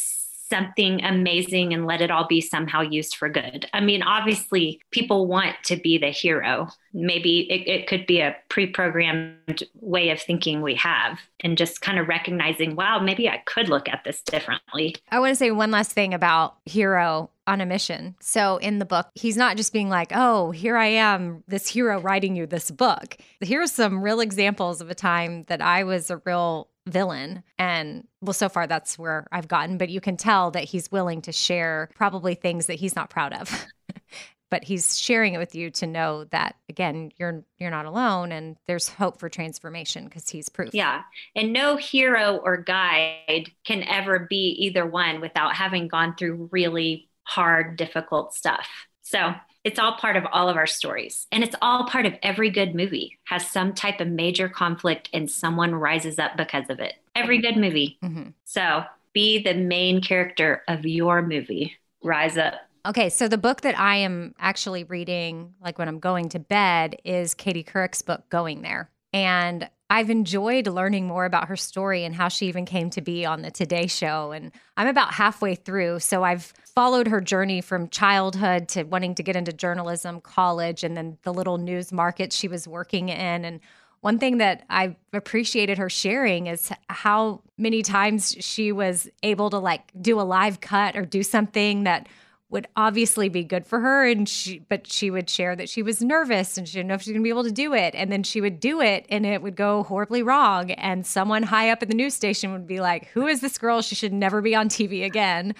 [0.49, 3.67] something amazing and let it all be somehow used for good.
[3.73, 6.69] I mean, obviously, people want to be the hero.
[6.93, 11.81] Maybe it, it could be a pre programmed way of thinking we have, and just
[11.81, 14.95] kind of recognizing, wow, maybe I could look at this differently.
[15.11, 18.15] I want to say one last thing about hero on a mission.
[18.19, 21.99] So in the book, he's not just being like, oh, here I am, this hero
[21.99, 23.17] writing you this book.
[23.39, 27.43] Here's some real examples of a time that I was a real villain.
[27.57, 31.21] And well, so far that's where I've gotten, but you can tell that he's willing
[31.23, 33.65] to share probably things that he's not proud of.
[34.49, 38.57] but he's sharing it with you to know that again you're you're not alone and
[38.67, 41.01] there's hope for transformation because he's proof yeah
[41.35, 47.09] and no hero or guide can ever be either one without having gone through really
[47.23, 48.67] hard difficult stuff
[49.01, 49.33] so
[49.67, 51.27] it's all part of all of our stories.
[51.29, 55.29] And it's all part of every good movie has some type of major conflict and
[55.29, 56.93] someone rises up because of it.
[57.15, 57.97] Every good movie.
[58.01, 58.29] Mm-hmm.
[58.45, 61.75] So be the main character of your movie.
[62.01, 62.53] Rise up.
[62.85, 66.95] Okay, so the book that I am actually reading, like when I'm going to bed,
[67.03, 68.89] is Katie Couric's book, Going There.
[69.11, 73.25] And I've enjoyed learning more about her story and how she even came to be
[73.25, 74.31] on the Today Show.
[74.31, 75.99] And I'm about halfway through.
[76.01, 80.97] So I've followed her journey from childhood to wanting to get into journalism, college, and
[80.97, 83.45] then the little news market she was working in.
[83.45, 83.61] And
[84.01, 89.57] one thing that I've appreciated her sharing is how many times she was able to
[89.57, 92.07] like do a live cut or do something that
[92.49, 96.01] would obviously be good for her and she but she would share that she was
[96.01, 97.93] nervous and she didn't know if she was going to be able to do it
[97.93, 101.69] and then she would do it and it would go horribly wrong and someone high
[101.69, 104.41] up at the news station would be like who is this girl she should never
[104.41, 105.53] be on TV again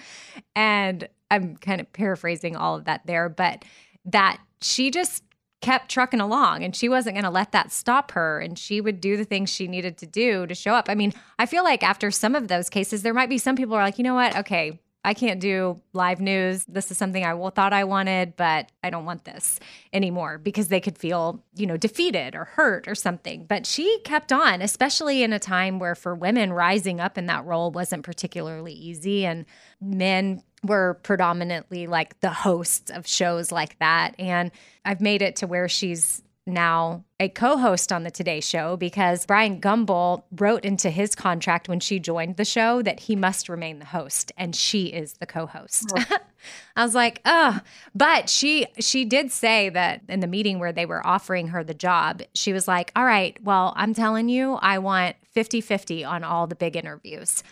[0.56, 3.64] and I'm kind of paraphrasing all of that there but
[4.06, 5.22] that she just
[5.60, 9.00] kept trucking along and she wasn't going to let that stop her and she would
[9.00, 10.88] do the things she needed to do to show up.
[10.88, 13.74] I mean, I feel like after some of those cases there might be some people
[13.74, 14.36] are like, "You know what?
[14.36, 16.64] Okay, I can't do live news.
[16.66, 19.60] This is something I thought I wanted, but I don't want this
[19.92, 23.46] anymore because they could feel, you know, defeated or hurt or something.
[23.46, 27.44] But she kept on, especially in a time where for women rising up in that
[27.44, 29.46] role wasn't particularly easy and
[29.80, 34.14] men were predominantly like the hosts of shows like that.
[34.18, 34.50] And
[34.84, 39.60] I've made it to where she's now a co-host on the Today Show because Bryant
[39.60, 43.84] Gumbel wrote into his contract when she joined the show that he must remain the
[43.84, 45.92] host and she is the co-host.
[45.96, 46.16] Oh.
[46.76, 47.60] I was like, "Oh."
[47.94, 51.74] But she she did say that in the meeting where they were offering her the
[51.74, 56.46] job, she was like, "All right, well, I'm telling you, I want 50-50 on all
[56.46, 57.42] the big interviews."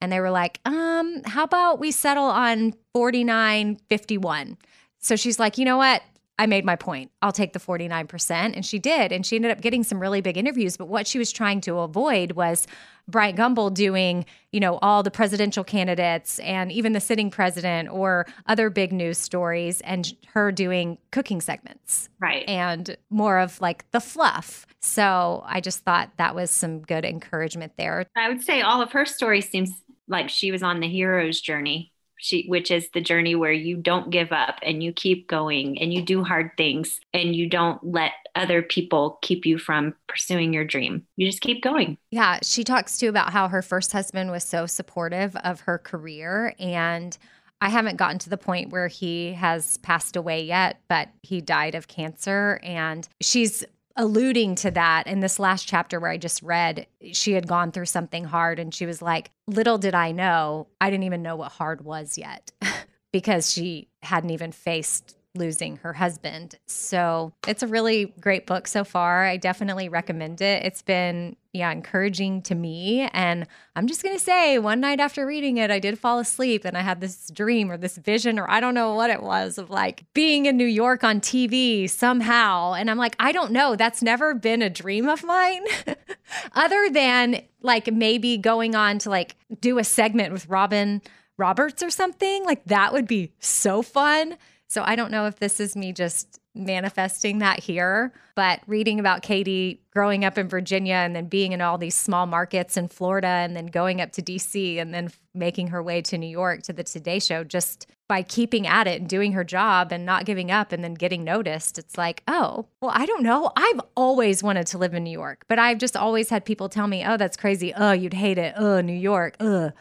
[0.00, 4.56] And they were like, "Um, how about we settle on 49-51?"
[5.00, 6.02] So she's like, "You know what?
[6.38, 7.10] I made my point.
[7.20, 8.30] I'll take the 49%.
[8.30, 9.10] And she did.
[9.10, 10.76] And she ended up getting some really big interviews.
[10.76, 12.66] But what she was trying to avoid was
[13.08, 18.26] Bryant Gumbel doing, you know, all the presidential candidates and even the sitting president or
[18.46, 22.08] other big news stories and her doing cooking segments.
[22.20, 22.48] Right.
[22.48, 24.66] And more of like the fluff.
[24.80, 28.06] So I just thought that was some good encouragement there.
[28.16, 29.70] I would say all of her stories seems
[30.06, 34.10] like she was on the hero's journey she which is the journey where you don't
[34.10, 38.12] give up and you keep going and you do hard things and you don't let
[38.34, 41.04] other people keep you from pursuing your dream.
[41.16, 41.98] You just keep going.
[42.10, 46.54] Yeah, she talks too about how her first husband was so supportive of her career
[46.58, 47.16] and
[47.60, 51.74] I haven't gotten to the point where he has passed away yet, but he died
[51.74, 53.64] of cancer and she's
[53.98, 57.86] alluding to that in this last chapter where I just read, she had gone through
[57.86, 61.52] something hard and she was like, Little did I know, I didn't even know what
[61.52, 62.52] hard was yet
[63.12, 66.56] because she hadn't even faced losing her husband.
[66.66, 69.24] So it's a really great book so far.
[69.24, 70.64] I definitely recommend it.
[70.64, 73.08] It's been, yeah, encouraging to me.
[73.12, 73.46] And
[73.76, 76.76] I'm just going to say, one night after reading it, I did fall asleep and
[76.76, 79.70] I had this dream or this vision, or I don't know what it was, of
[79.70, 82.74] like being in New York on TV somehow.
[82.74, 83.76] And I'm like, I don't know.
[83.76, 85.62] That's never been a dream of mine,
[86.52, 91.02] other than like maybe going on to like do a segment with Robin
[91.38, 92.44] Roberts or something.
[92.44, 94.36] Like that would be so fun.
[94.68, 99.22] So I don't know if this is me just manifesting that here, but reading about
[99.22, 103.28] Katie growing up in Virginia and then being in all these small markets in Florida
[103.28, 106.72] and then going up to DC and then making her way to New York to
[106.72, 110.50] the Today Show just by keeping at it and doing her job and not giving
[110.50, 111.78] up and then getting noticed.
[111.78, 113.52] It's like, oh, well, I don't know.
[113.56, 116.88] I've always wanted to live in New York, but I've just always had people tell
[116.88, 117.72] me, oh, that's crazy.
[117.74, 118.54] Oh, you'd hate it.
[118.56, 119.36] Oh, New York.
[119.40, 119.72] Ugh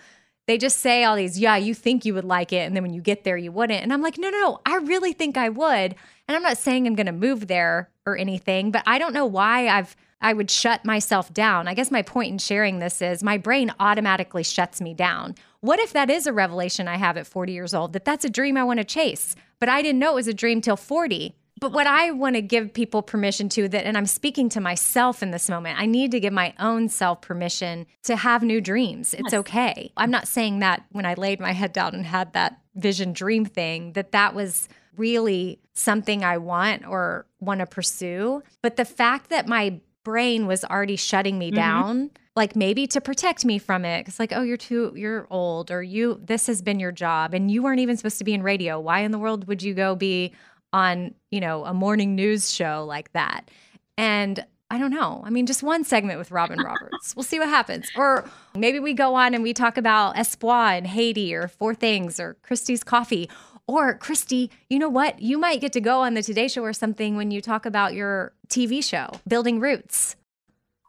[0.48, 2.66] they just say all these, yeah, you think you would like it.
[2.66, 3.84] And then when you get there, you wouldn't.
[3.84, 5.94] And I'm like, no, no, no, I really think I would.
[6.28, 9.26] And I'm not saying I'm going to move there or anything, but I don't know
[9.26, 11.68] why I've, I would shut myself down.
[11.68, 15.36] I guess my point in sharing this is my brain automatically shuts me down.
[15.60, 18.30] What if that is a revelation I have at 40 years old that that's a
[18.30, 21.36] dream I want to chase, but I didn't know it was a dream till 40?
[21.60, 25.24] But what I want to give people permission to that, and I'm speaking to myself
[25.24, 29.14] in this moment, I need to give my own self permission to have new dreams.
[29.14, 29.40] It's Yes.
[29.40, 29.92] okay.
[29.98, 33.46] I'm not saying that when I laid my head down and had that vision dream
[33.46, 38.44] thing, that that was really something I want or want to pursue.
[38.62, 41.56] But the fact that my brain was already shutting me Mhm.
[41.56, 44.08] down, like maybe to protect me from it.
[44.08, 47.50] It's like, oh, you're too, you're old, or you, this has been your job, and
[47.52, 48.80] you weren't even supposed to be in radio.
[48.80, 50.34] Why in the world would you go be
[50.74, 53.50] on, you know, a morning news show like that?
[53.98, 55.22] And I don't know.
[55.26, 57.16] I mean, just one segment with Robin Roberts.
[57.16, 57.90] We'll see what happens.
[57.96, 62.20] Or maybe we go on and we talk about Espoir and Haiti or Four Things
[62.20, 63.30] or Christie's Coffee.
[63.66, 65.22] Or Christy, you know what?
[65.22, 67.94] You might get to go on the Today Show or something when you talk about
[67.94, 70.16] your TV show, Building Roots.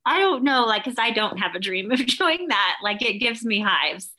[0.06, 2.76] I don't know, like, because I don't have a dream of doing that.
[2.82, 4.10] Like, it gives me hives.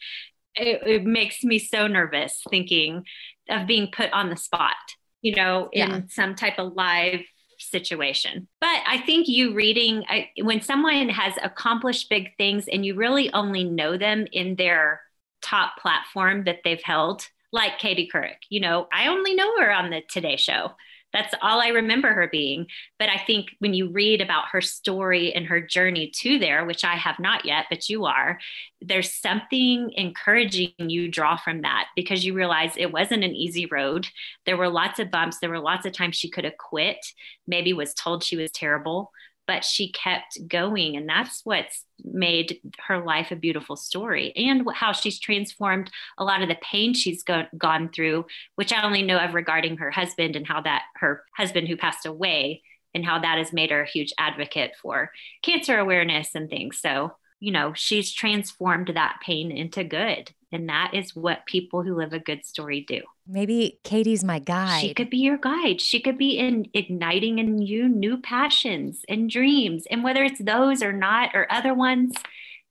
[0.56, 3.06] It, it makes me so nervous thinking
[3.50, 4.76] of being put on the spot,
[5.21, 6.01] you know, in Yeah.
[6.10, 7.21] some type of live
[7.58, 8.47] situation.
[8.62, 13.32] But I think you reading, I, when someone has accomplished big things and you really
[13.34, 15.01] only know them in their
[15.41, 19.89] top platform that they've held, like Katie Couric, you know, I only know her on
[19.89, 20.71] the Today Show.
[21.12, 22.67] That's all I remember her being.
[23.00, 26.84] But I think when you read about her story and her journey to there, which
[26.84, 28.39] I have not yet, but you are,
[28.82, 34.08] there's something encouraging you draw from that because you realize it wasn't an easy road.
[34.45, 35.39] There were lots of bumps.
[35.39, 37.04] There were lots of times she could have quit,
[37.48, 39.12] maybe was told she was terrible,
[39.49, 40.95] but she kept going.
[40.95, 46.43] And that's what's made her life a beautiful story and how she's transformed a lot
[46.43, 50.35] of the pain she's go- gone through, which I only know of regarding her husband
[50.35, 52.62] and how that her husband who passed away
[52.93, 55.09] and how that has made her a huge advocate for
[55.41, 56.79] cancer awareness and things.
[56.79, 60.32] So, you know, she's transformed that pain into good.
[60.52, 63.02] And that is what people who live a good story do.
[63.28, 64.82] Maybe Katie's my guide.
[64.82, 65.80] She could be your guide.
[65.80, 69.84] She could be in igniting in you new passions and dreams.
[69.91, 72.15] And whether it's those or not, or other ones,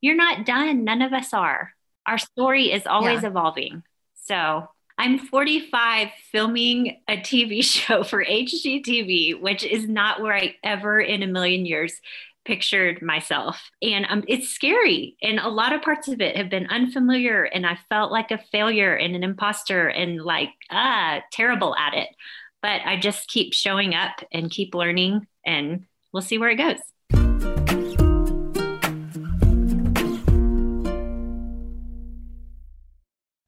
[0.01, 0.83] you're not done.
[0.85, 1.73] None of us are.
[2.05, 3.29] Our story is always Yeah.
[3.29, 3.85] evolving.
[4.17, 11.01] So I'm 45 filming a TV show for HGTV, which is not where I ever
[11.01, 12.01] in a million years
[12.49, 13.61] pictured myself.
[13.83, 15.17] And um, it's scary.
[15.23, 17.45] And a lot of parts of it have been unfamiliar.
[17.45, 22.09] And I felt like a failure and an imposter and like, ah, terrible at it.
[22.63, 26.81] But I just keep showing up and keep learning, and we'll see where it goes.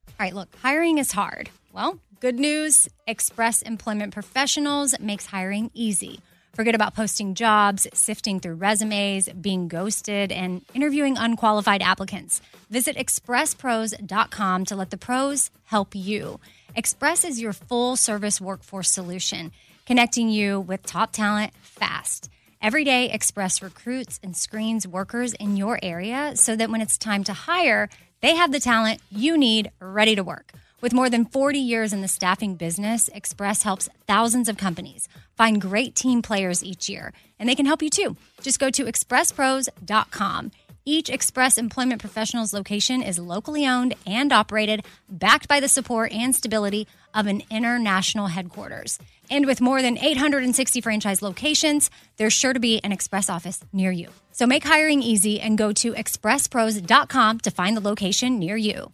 [0.07, 1.49] All right, look, hiring is hard.
[1.73, 6.21] Well, good news Express Employment Professionals makes hiring easy.
[6.61, 12.43] Forget about posting jobs, sifting through resumes, being ghosted, and interviewing unqualified applicants.
[12.69, 16.39] Visit expresspros.com to let the pros help you.
[16.77, 19.53] Express is your full service workforce solution,
[19.87, 22.29] connecting you with top talent fast.
[22.61, 27.25] Every day, Express recruits and screens workers in your area so that when it's time
[27.25, 27.89] to hire,
[28.21, 30.53] they have the talent you need ready to work.
[30.81, 35.61] With more than 40 years in the staffing business, Express helps thousands of companies find
[35.61, 38.17] great team players each year, and they can help you too.
[38.41, 40.53] Just go to expresspros.com.
[40.87, 46.35] Each Express Employment Professionals location is locally owned and operated, backed by the support and
[46.35, 48.99] stability of an international headquarters.
[49.29, 53.93] And with more than 860 franchise locations, there's sure to be an Express office near
[53.93, 54.09] you.
[54.33, 58.93] So make hiring easy and go to expresspros.com to find the location near you.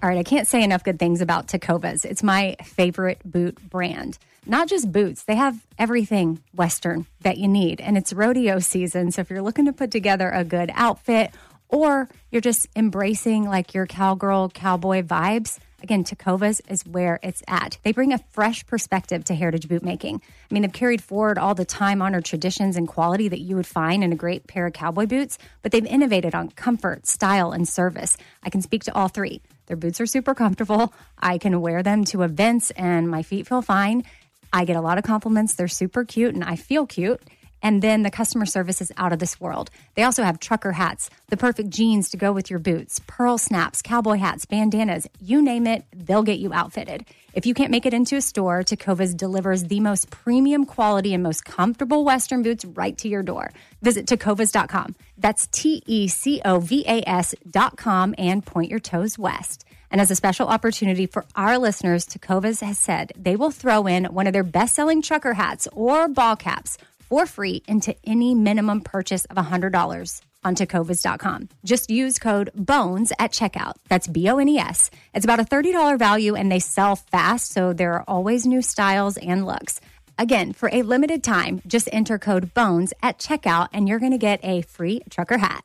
[0.00, 2.04] All right, I can't say enough good things about Tecovas.
[2.04, 4.16] It's my favorite boot brand.
[4.46, 7.80] Not just boots, they have everything Western that you need.
[7.80, 9.10] And it's rodeo season.
[9.10, 11.32] So if you're looking to put together a good outfit
[11.68, 17.78] or you're just embracing like your cowgirl, cowboy vibes, again, Tecovas is where it's at.
[17.82, 20.20] They bring a fresh perspective to heritage boot making.
[20.50, 23.66] I mean, they've carried forward all the time honored traditions and quality that you would
[23.66, 27.68] find in a great pair of cowboy boots, but they've innovated on comfort, style, and
[27.68, 28.16] service.
[28.42, 29.40] I can speak to all three.
[29.66, 30.92] Their boots are super comfortable.
[31.18, 34.04] I can wear them to events and my feet feel fine.
[34.52, 35.54] I get a lot of compliments.
[35.54, 37.22] They're super cute and I feel cute.
[37.62, 39.70] And then the customer service is out of this world.
[39.94, 43.82] They also have trucker hats, the perfect jeans to go with your boots, pearl snaps,
[43.82, 47.04] cowboy hats, bandanas, you name it, they'll get you outfitted.
[47.34, 51.22] If you can't make it into a store, Tecovas delivers the most premium quality and
[51.22, 53.50] most comfortable Western boots right to your door.
[53.82, 54.96] Visit tecovas.com.
[55.16, 59.64] That's T E C O V A S.com and point your toes west.
[59.90, 64.06] And as a special opportunity for our listeners, Tecovas has said they will throw in
[64.06, 66.76] one of their best selling trucker hats or ball caps
[67.08, 71.48] for free into any minimum purchase of $100 on tecovas.com.
[71.64, 73.74] Just use code BONES at checkout.
[73.88, 74.90] That's B O N E S.
[75.14, 79.16] It's about a $30 value and they sell fast, so there are always new styles
[79.16, 79.80] and looks.
[80.18, 84.18] Again, for a limited time, just enter code BONES at checkout and you're going to
[84.18, 85.64] get a free trucker hat.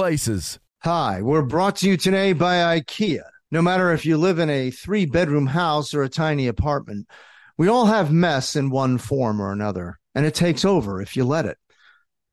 [0.00, 0.58] places.
[0.82, 3.20] Hi, we're brought to you today by IKEA.
[3.50, 7.06] No matter if you live in a three bedroom house or a tiny apartment,
[7.58, 11.24] we all have mess in one form or another, and it takes over if you
[11.24, 11.58] let it.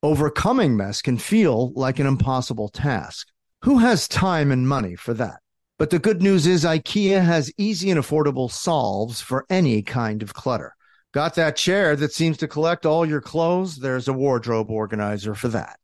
[0.02, 3.28] Overcoming mess can feel like an impossible task.
[3.64, 5.42] Who has time and money for that?
[5.78, 10.34] But the good news is IKEA has easy and affordable solves for any kind of
[10.34, 10.74] clutter.
[11.14, 13.76] Got that chair that seems to collect all your clothes?
[13.76, 15.82] There's a wardrobe organizer for that.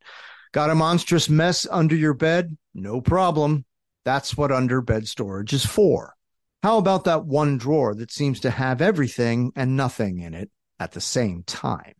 [0.53, 2.55] Got a monstrous mess under your bed?
[2.75, 3.65] No problem.
[4.05, 6.13] That's what under bed storage is for.
[6.61, 10.91] How about that one drawer that seems to have everything and nothing in it at
[10.91, 11.95] the same time?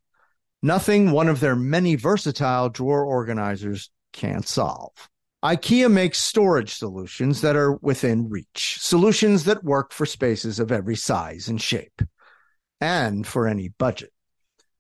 [0.62, 4.92] Nothing one of their many versatile drawer organizers can't solve.
[5.44, 10.96] IKEA makes storage solutions that are within reach, solutions that work for spaces of every
[10.96, 12.04] size and shape,
[12.80, 14.13] and for any budget.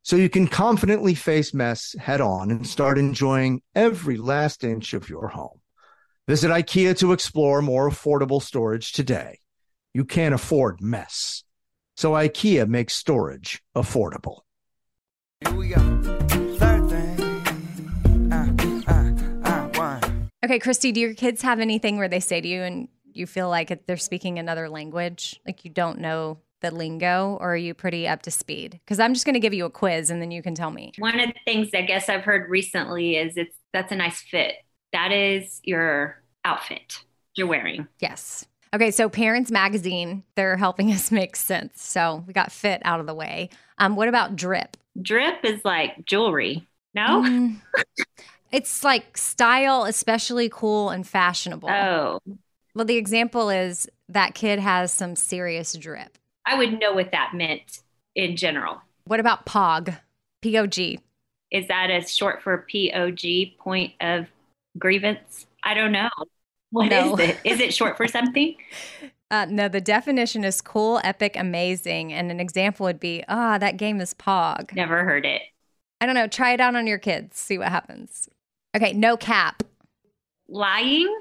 [0.05, 5.07] So you can confidently face mess head on and start enjoying every last inch of
[5.07, 5.61] your home.
[6.27, 9.39] Visit IKEA to explore more affordable storage today.
[9.93, 11.45] You can't afford mess.
[11.95, 14.41] So IKEA makes storage affordable.
[15.39, 15.79] Here we go.
[16.57, 18.31] Third thing.
[18.33, 18.53] Uh,
[18.91, 20.29] uh, uh, one.
[20.43, 23.49] Okay, Christy, do your kids have anything where they say to you and you feel
[23.49, 25.39] like they're speaking another language?
[25.45, 28.79] Like you don't know the lingo or are you pretty up to speed?
[28.83, 30.93] Because I'm just going to give you a quiz and then you can tell me.
[30.97, 34.55] One of the things I guess I've heard recently is it's that's a nice fit.
[34.91, 37.03] That is your outfit
[37.35, 37.87] you're wearing.
[37.99, 38.45] Yes.
[38.73, 41.83] Okay, so Parents Magazine, they're helping us make sense.
[41.83, 43.49] So we got fit out of the way.
[43.77, 44.77] Um, what about drip?
[44.99, 46.67] Drip is like jewelry.
[46.95, 47.23] No?
[47.23, 47.55] Mm,
[48.51, 51.69] it's like style, especially cool and fashionable.
[51.69, 52.19] Oh,
[52.75, 56.19] Well, the example is that kid has some serious drip.
[56.45, 57.79] I would know what that meant
[58.15, 58.81] in general.
[59.05, 59.93] What about POG?
[60.41, 60.99] P O G.
[61.51, 64.27] Is that a short for POG, point of
[64.77, 65.45] grievance?
[65.63, 66.09] I don't know.
[66.71, 67.15] What is No.
[67.17, 67.37] it?
[67.43, 68.55] Is it short for something?
[69.31, 72.13] Uh, no, the definition is cool, epic, amazing.
[72.13, 74.75] And an example would be, ah, that game is POG.
[74.75, 75.41] Never heard it.
[75.99, 76.27] I don't know.
[76.27, 77.39] Try it out on your kids.
[77.39, 78.29] See what happens.
[78.77, 79.63] Okay, no cap.
[80.47, 81.17] Lying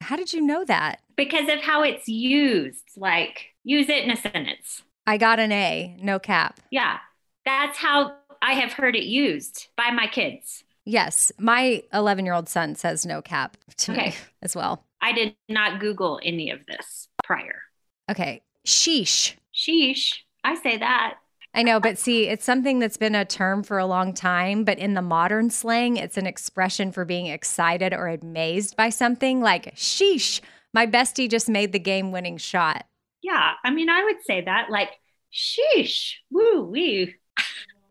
[0.00, 1.00] How did you know that?
[1.16, 2.82] because of how it's used.
[2.96, 4.82] Like, use it in a sentence.
[5.06, 6.60] I got an A, no cap.
[6.70, 6.98] Yeah,
[7.44, 10.64] that's how I have heard it used by my kids.
[10.84, 14.84] Yes, my 11 year old son says no cap to me as well.
[15.00, 17.62] I did not Google any of this prior.
[18.10, 19.34] Okay, sheesh.
[19.54, 21.14] Sheesh, I say that.
[21.52, 24.78] I know, but see, it's something that's been a term for a long time, but
[24.78, 29.74] in the modern slang, it's an expression for being excited or amazed by something like,
[29.74, 30.40] sheesh,
[30.72, 32.86] my bestie just made the game winning shot.
[33.22, 34.90] Yeah, I mean, I would say that like,
[35.32, 37.16] sheesh, woo wee.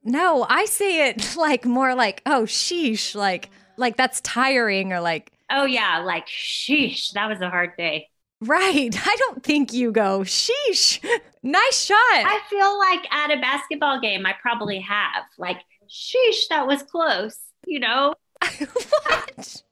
[0.03, 5.31] No, I say it like more like, oh, sheesh, like, like that's tiring or like,
[5.51, 8.09] Oh yeah, like sheesh, that was a hard day.
[8.41, 8.95] right.
[9.07, 11.03] I don't think you go, sheesh,
[11.43, 11.97] nice shot.
[12.23, 15.57] I feel like at a basketball game, I probably have like,
[15.89, 17.37] sheesh, that was close.
[17.65, 19.63] You know, what?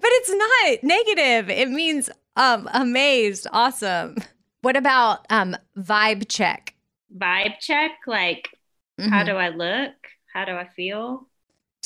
[0.00, 1.50] But it's not negative.
[1.50, 4.16] It means um amazed, awesome.
[4.62, 6.74] What about um vibe check?
[7.16, 7.92] vibe check.
[8.06, 8.48] Like,
[8.98, 9.26] how Mhm.
[9.26, 9.92] do I look?
[10.32, 11.28] How do I feel?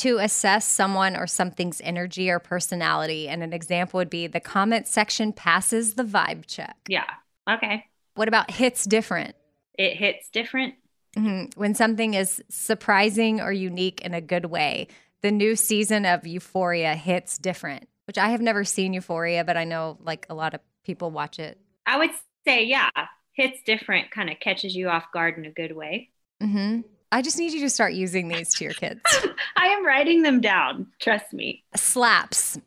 [0.01, 3.31] to assess someone or something's energy or personality.
[3.31, 6.77] And an example would be the comment section passes the vibe check.
[6.87, 7.09] Yeah.
[7.49, 7.87] Okay.
[8.15, 9.35] What about hits different?
[9.79, 10.75] It hits different.
[11.17, 11.57] Mhm.
[11.57, 14.89] When something is surprising or unique in a good way.
[15.23, 19.65] The new season of Euphoria hits different, which I have never seen Euphoria, but I
[19.65, 21.59] know like a lot of people watch it.
[21.87, 22.11] I would
[22.47, 22.91] say, yeah,
[23.33, 26.11] hits different kind of catches you off guard in a good way.
[26.41, 26.81] hmm
[27.13, 29.01] I just need you to start using these to your kids.
[29.57, 30.89] I am writing them down.
[31.01, 31.63] Trust me.
[31.77, 32.59] Slaps.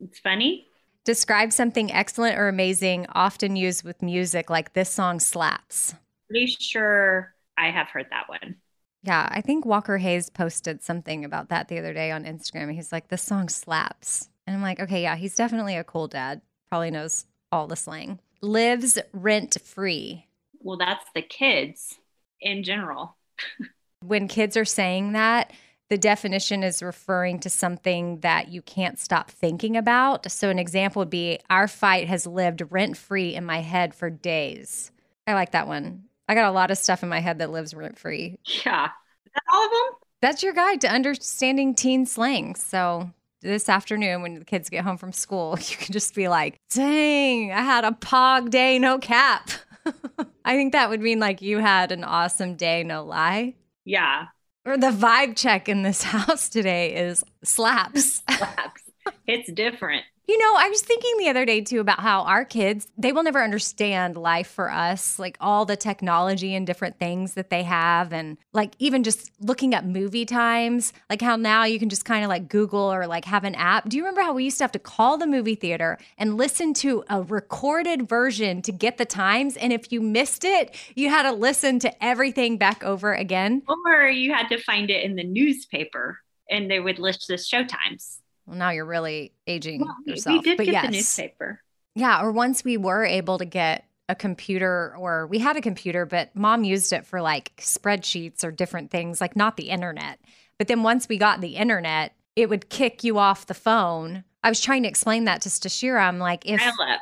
[0.00, 0.66] It's funny.
[1.04, 5.94] Describe something excellent or amazing, often used with music, like this song slaps.
[6.28, 8.56] Pretty sure I have heard that one.
[9.02, 12.74] Yeah, I think Walker Hayes posted something about that the other day on Instagram.
[12.74, 14.28] He's like, this song slaps.
[14.46, 16.42] And I'm like, okay, yeah, he's definitely a cool dad.
[16.68, 18.18] Probably knows all the slang.
[18.40, 20.26] Lives rent free.
[20.60, 21.98] Well, that's the kids
[22.40, 23.16] in general.
[24.04, 25.52] When kids are saying that,
[25.88, 30.30] the definition is referring to something that you can't stop thinking about.
[30.30, 34.10] So, an example would be Our fight has lived rent free in my head for
[34.10, 34.92] days.
[35.26, 36.04] I like that one.
[36.28, 38.38] I got a lot of stuff in my head that lives rent free.
[38.64, 38.86] Yeah.
[39.24, 39.98] Is that all of them?
[40.20, 42.54] That's your guide to understanding teen slang.
[42.56, 43.10] So,
[43.46, 47.52] this afternoon, when the kids get home from school, you can just be like, dang,
[47.52, 49.50] I had a pog day, no cap.
[50.44, 53.54] I think that would mean like you had an awesome day, no lie.
[53.84, 54.26] Yeah.
[54.64, 58.22] Or the vibe check in this house today is slaps.
[58.28, 58.82] Slaps.
[59.26, 60.04] it's different.
[60.28, 63.22] You know, I was thinking the other day too about how our kids, they will
[63.22, 68.12] never understand life for us, like all the technology and different things that they have.
[68.12, 72.24] And like even just looking at movie times, like how now you can just kind
[72.24, 73.88] of like Google or like have an app.
[73.88, 76.74] Do you remember how we used to have to call the movie theater and listen
[76.74, 79.56] to a recorded version to get the times?
[79.56, 83.62] And if you missed it, you had to listen to everything back over again.
[83.68, 86.18] Or you had to find it in the newspaper
[86.50, 88.18] and they would list the showtimes.
[88.46, 90.36] Well, now you're really aging Well, yourself.
[90.36, 90.86] we did but get yes.
[90.86, 91.60] the newspaper.
[91.94, 96.06] Yeah, or once we were able to get a computer, or we had a computer,
[96.06, 100.20] but mom used it for like spreadsheets or different things, like not the internet.
[100.58, 104.24] But then once we got the internet, it would kick you off the phone.
[104.44, 106.00] I was trying to explain that to Stashira.
[106.00, 107.00] I'm like, if, Dial up.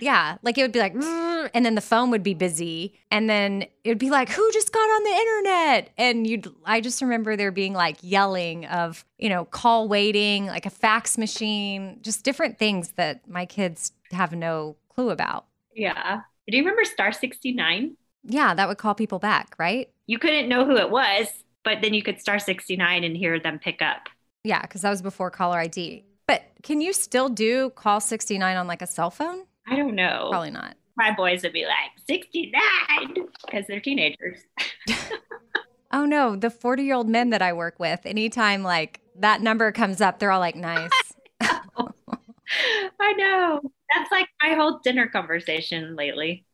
[0.00, 2.94] Yeah, like it would be like, "Rrr," and then the phone would be busy.
[3.10, 5.90] And then it would be like, who just got on the internet?
[5.96, 10.66] And you'd, I just remember there being like yelling of, you know, call waiting, like
[10.66, 15.46] a fax machine, just different things that my kids have no clue about.
[15.74, 16.20] Yeah.
[16.48, 17.96] Do you remember Star 69?
[18.24, 19.90] Yeah, that would call people back, right?
[20.06, 21.28] You couldn't know who it was,
[21.62, 24.08] but then you could Star 69 and hear them pick up.
[24.44, 26.04] Yeah, because that was before caller ID.
[26.26, 29.44] But can you still do call 69 on like a cell phone?
[29.70, 30.28] I don't know.
[30.30, 30.76] Probably not.
[30.96, 33.14] my boys would be like 69
[33.46, 34.40] because they're teenagers.
[35.90, 39.72] Oh no, the 40 year old men that I work with, anytime like that number
[39.72, 40.90] comes up, they're all like, nice.
[43.00, 43.60] I know.
[43.94, 46.44] That's like my whole dinner conversation lately.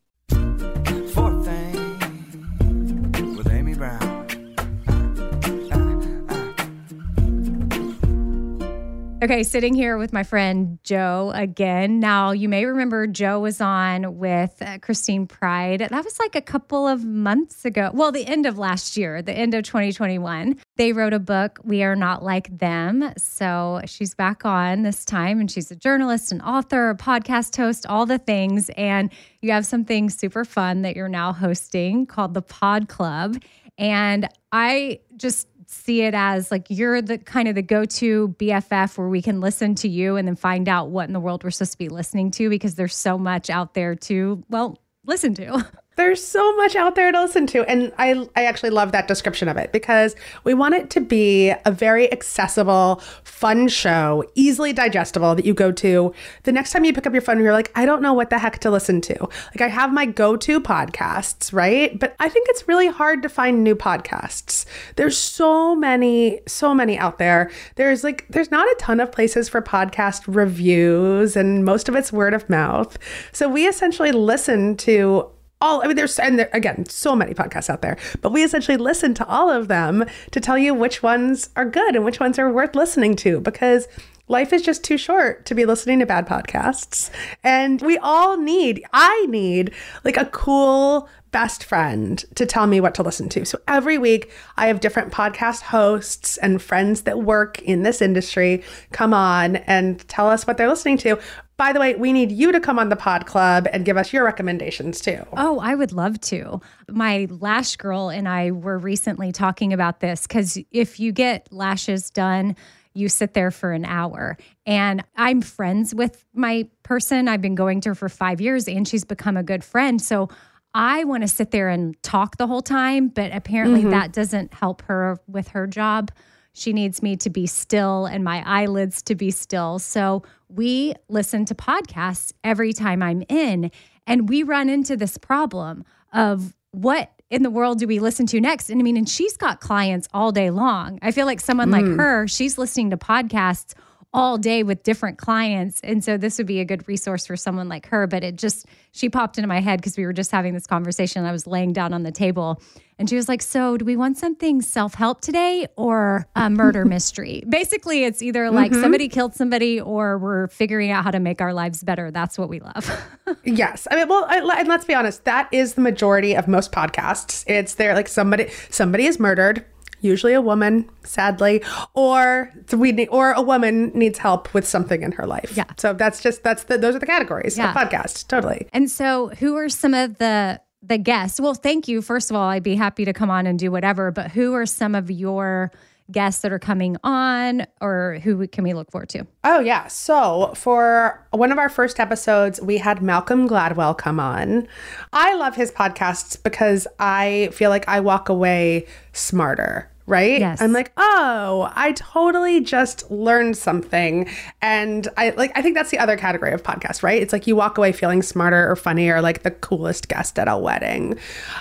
[9.25, 11.99] Okay, sitting here with my friend Jo again.
[11.99, 15.81] Now, you may remember Jo was on with uh, Christine Pride.
[15.81, 17.91] That was like a couple of months ago.
[17.95, 20.59] Well, the end of last year, the end of 2021.
[20.77, 23.14] They wrote a book, We Are Not Like Them.
[23.16, 27.87] So she's back on this time, and she's a journalist, an author, a podcast host,
[27.87, 28.68] all the things.
[28.77, 29.11] And
[29.41, 33.43] you have something super fun that you're now hosting called the Pod Club.
[33.79, 39.09] And I just see it as like you're the kind of the go-to BFF where
[39.09, 41.73] we can listen to you and then find out what in the world we're supposed
[41.73, 45.67] to be listening to because there's so much out there to well listen to.
[45.97, 47.62] There's so much out there to listen to.
[47.64, 51.51] And I, I actually love that description of it because we want it to be
[51.64, 56.92] a very accessible, fun show, easily digestible that you go to the next time you
[56.92, 59.20] pick up your phone you're like, I don't know what the heck to listen to.
[59.20, 61.99] Like, I have my go to podcasts, right?
[61.99, 64.64] But I think it's really hard to find new podcasts.
[64.97, 67.51] There's so many, so many out there.
[67.76, 72.12] There's like, there's not a ton of places for podcast reviews, and most of it's
[72.12, 72.99] word of mouth.
[73.32, 75.30] So we essentially listen to
[75.65, 78.77] all I mean there's and there again so many podcasts out there but we essentially
[78.77, 82.39] listen to all of them to tell you which ones are good and which ones
[82.39, 83.89] are worth listening to because
[84.29, 87.11] life is just too short to be listening to bad podcasts
[87.43, 89.73] and we all need I need
[90.05, 93.45] like a cool best friend to tell me what to listen to.
[93.45, 98.62] So every week I have different podcast hosts and friends that work in this industry
[98.93, 101.19] come on and tell us what they're listening to.
[101.57, 104.12] By the way, we need you to come on the pod club and give us
[104.12, 105.24] your recommendations too.
[105.36, 106.61] Oh, I would love to.
[106.90, 112.11] My lash girl and I were recently talking about this because if you get lashes
[112.11, 112.57] done,
[112.92, 114.36] you sit there for an hour.
[114.66, 117.28] And I'm friends with my person.
[117.28, 120.02] I've been going to her for five years and she's become a good friend.
[120.02, 120.28] So
[120.74, 123.90] I want to sit there and talk the whole time, but apparently Mm-hmm.
[123.90, 126.11] that doesn't help her with her job.
[126.55, 129.78] She needs me to be still and my eyelids to be still.
[129.78, 133.70] So we listen to podcasts every time I'm in,
[134.07, 138.40] and we run into this problem of what in the world do we listen to
[138.40, 138.70] next?
[138.70, 141.00] And I mean, and she's got clients all day long.
[141.02, 141.96] I feel like someone like mm.
[141.96, 143.74] her, she's listening to podcasts
[144.15, 145.81] all day with different clients.
[145.83, 148.07] And so this would be a good resource for someone like her.
[148.07, 151.25] But it just, she popped into my head because we were just having this conversation.
[151.25, 152.62] I was laying down on the table
[152.99, 156.85] and she was like, So, do we want something self help today or a murder
[156.85, 157.43] mystery?
[157.49, 158.83] Basically, it's either like mm-hmm.
[158.83, 162.11] somebody killed somebody or we're figuring out how to make our lives better.
[162.11, 162.91] That's what we love.
[163.43, 163.87] Yes.
[163.91, 167.45] I mean, well, I, and let's be honest, that is the majority of most podcasts.
[167.47, 169.65] It's there like somebody somebody is murdered,
[170.05, 171.62] usually a woman, sadly,
[171.94, 175.57] or we need, or a woman needs help with something in her life.
[175.57, 175.64] Yeah.
[175.78, 177.72] So that's just that's the those are the categories Yeah.
[177.74, 178.28] podcast.
[178.28, 178.68] Totally.
[178.72, 181.40] And so, who are some of the the guests?
[181.40, 182.02] Well, thank you.
[182.02, 184.11] First of all, I'd be happy to come on and do whatever.
[184.11, 185.72] But who are some of your
[186.11, 189.26] guests that are coming on, or who can we look forward to?
[189.42, 189.86] Oh, yeah.
[189.86, 194.68] So, for one of our first episodes, we had Malcolm Gladwell come on.
[195.14, 199.90] I love his podcasts because I feel like I walk away smarter.
[200.07, 200.38] Right?
[200.38, 200.61] Yes.
[200.61, 204.28] I'm like, oh, I totally just learned something.
[204.61, 207.20] And I like I think that's the other category of podcast, right?
[207.22, 210.57] It's like you walk away feeling smarter or funnier, like the coolest guest at a
[210.59, 211.18] wedding.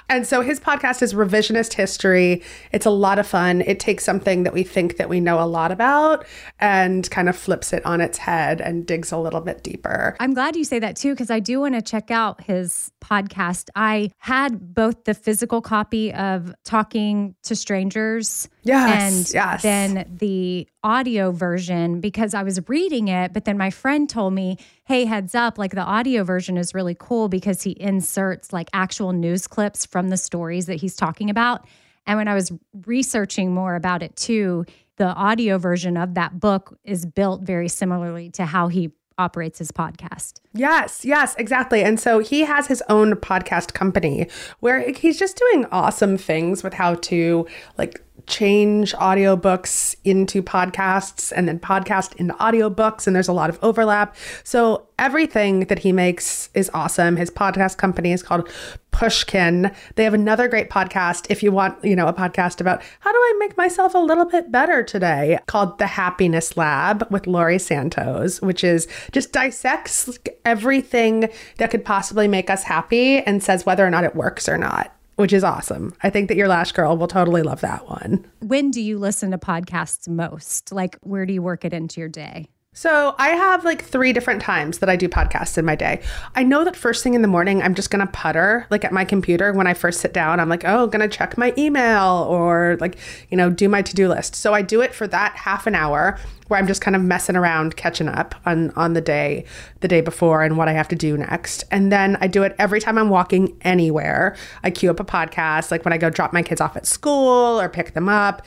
[0.10, 2.42] And so his podcast is revisionist history.
[2.72, 3.62] It's a lot of fun.
[3.62, 6.26] It takes something that we think that we know a lot about
[6.60, 10.16] and kind of flips it on its head and digs a little bit deeper.
[10.20, 13.70] I'm glad you say that too, because I do want to check out his podcast.
[13.76, 19.62] I had both the physical copy of Talking to Strangers Yes, and yes.
[19.62, 24.58] then the audio version because I was reading it, but then my friend told me,
[24.86, 29.12] hey, heads up, like the audio version is really cool because he inserts like actual
[29.12, 31.66] news clips from the stories that he's talking about.
[32.06, 32.52] And when I was
[32.86, 34.66] researching more about it too,
[34.98, 39.72] the audio version of that book is built very similarly to how he operates his
[39.72, 40.40] podcast.
[40.54, 41.84] Yes, yes, exactly.
[41.84, 44.28] And so he has his own podcast company
[44.60, 47.48] where he's just doing awesome things with how to
[47.78, 53.60] like change audiobooks into podcasts and then podcast into audiobooks and there's a lot of
[53.62, 54.16] overlap.
[54.44, 57.18] So everything that he makes is awesome.
[57.18, 58.50] His podcast company is called
[58.92, 59.72] Pushkin.
[59.96, 63.18] They have another great podcast if you want, you know, a podcast about how do
[63.18, 68.42] I make myself a little bit better today called The Happiness Lab with Laurie Santos,
[68.42, 73.90] which is just dissects everything that could possibly make us happy and says whether or
[73.90, 75.94] not it works or not which is awesome.
[76.02, 78.26] I think that your Lash Girl will totally love that one.
[78.40, 80.72] When do you listen to podcasts most?
[80.72, 82.50] Like, where do you work it into your day?
[82.76, 86.02] So I have like three different times that I do podcasts in my day.
[86.36, 89.06] I know that first thing in the morning, I'm just gonna putter like at my
[89.06, 90.40] computer when I first sit down.
[90.40, 92.98] I'm like, oh, gonna check my email or like,
[93.30, 94.34] you know, do my to-do list.
[94.36, 96.18] So I do it for that half an hour
[96.48, 99.46] where I'm just kind of messing around, catching up on on the day,
[99.82, 101.66] the day before, and what I have to do next.
[101.70, 104.36] And then I do it every time I'm walking anywhere.
[104.64, 107.62] I queue up a podcast, like when I go drop my kids off at school
[107.62, 108.42] or pick them up.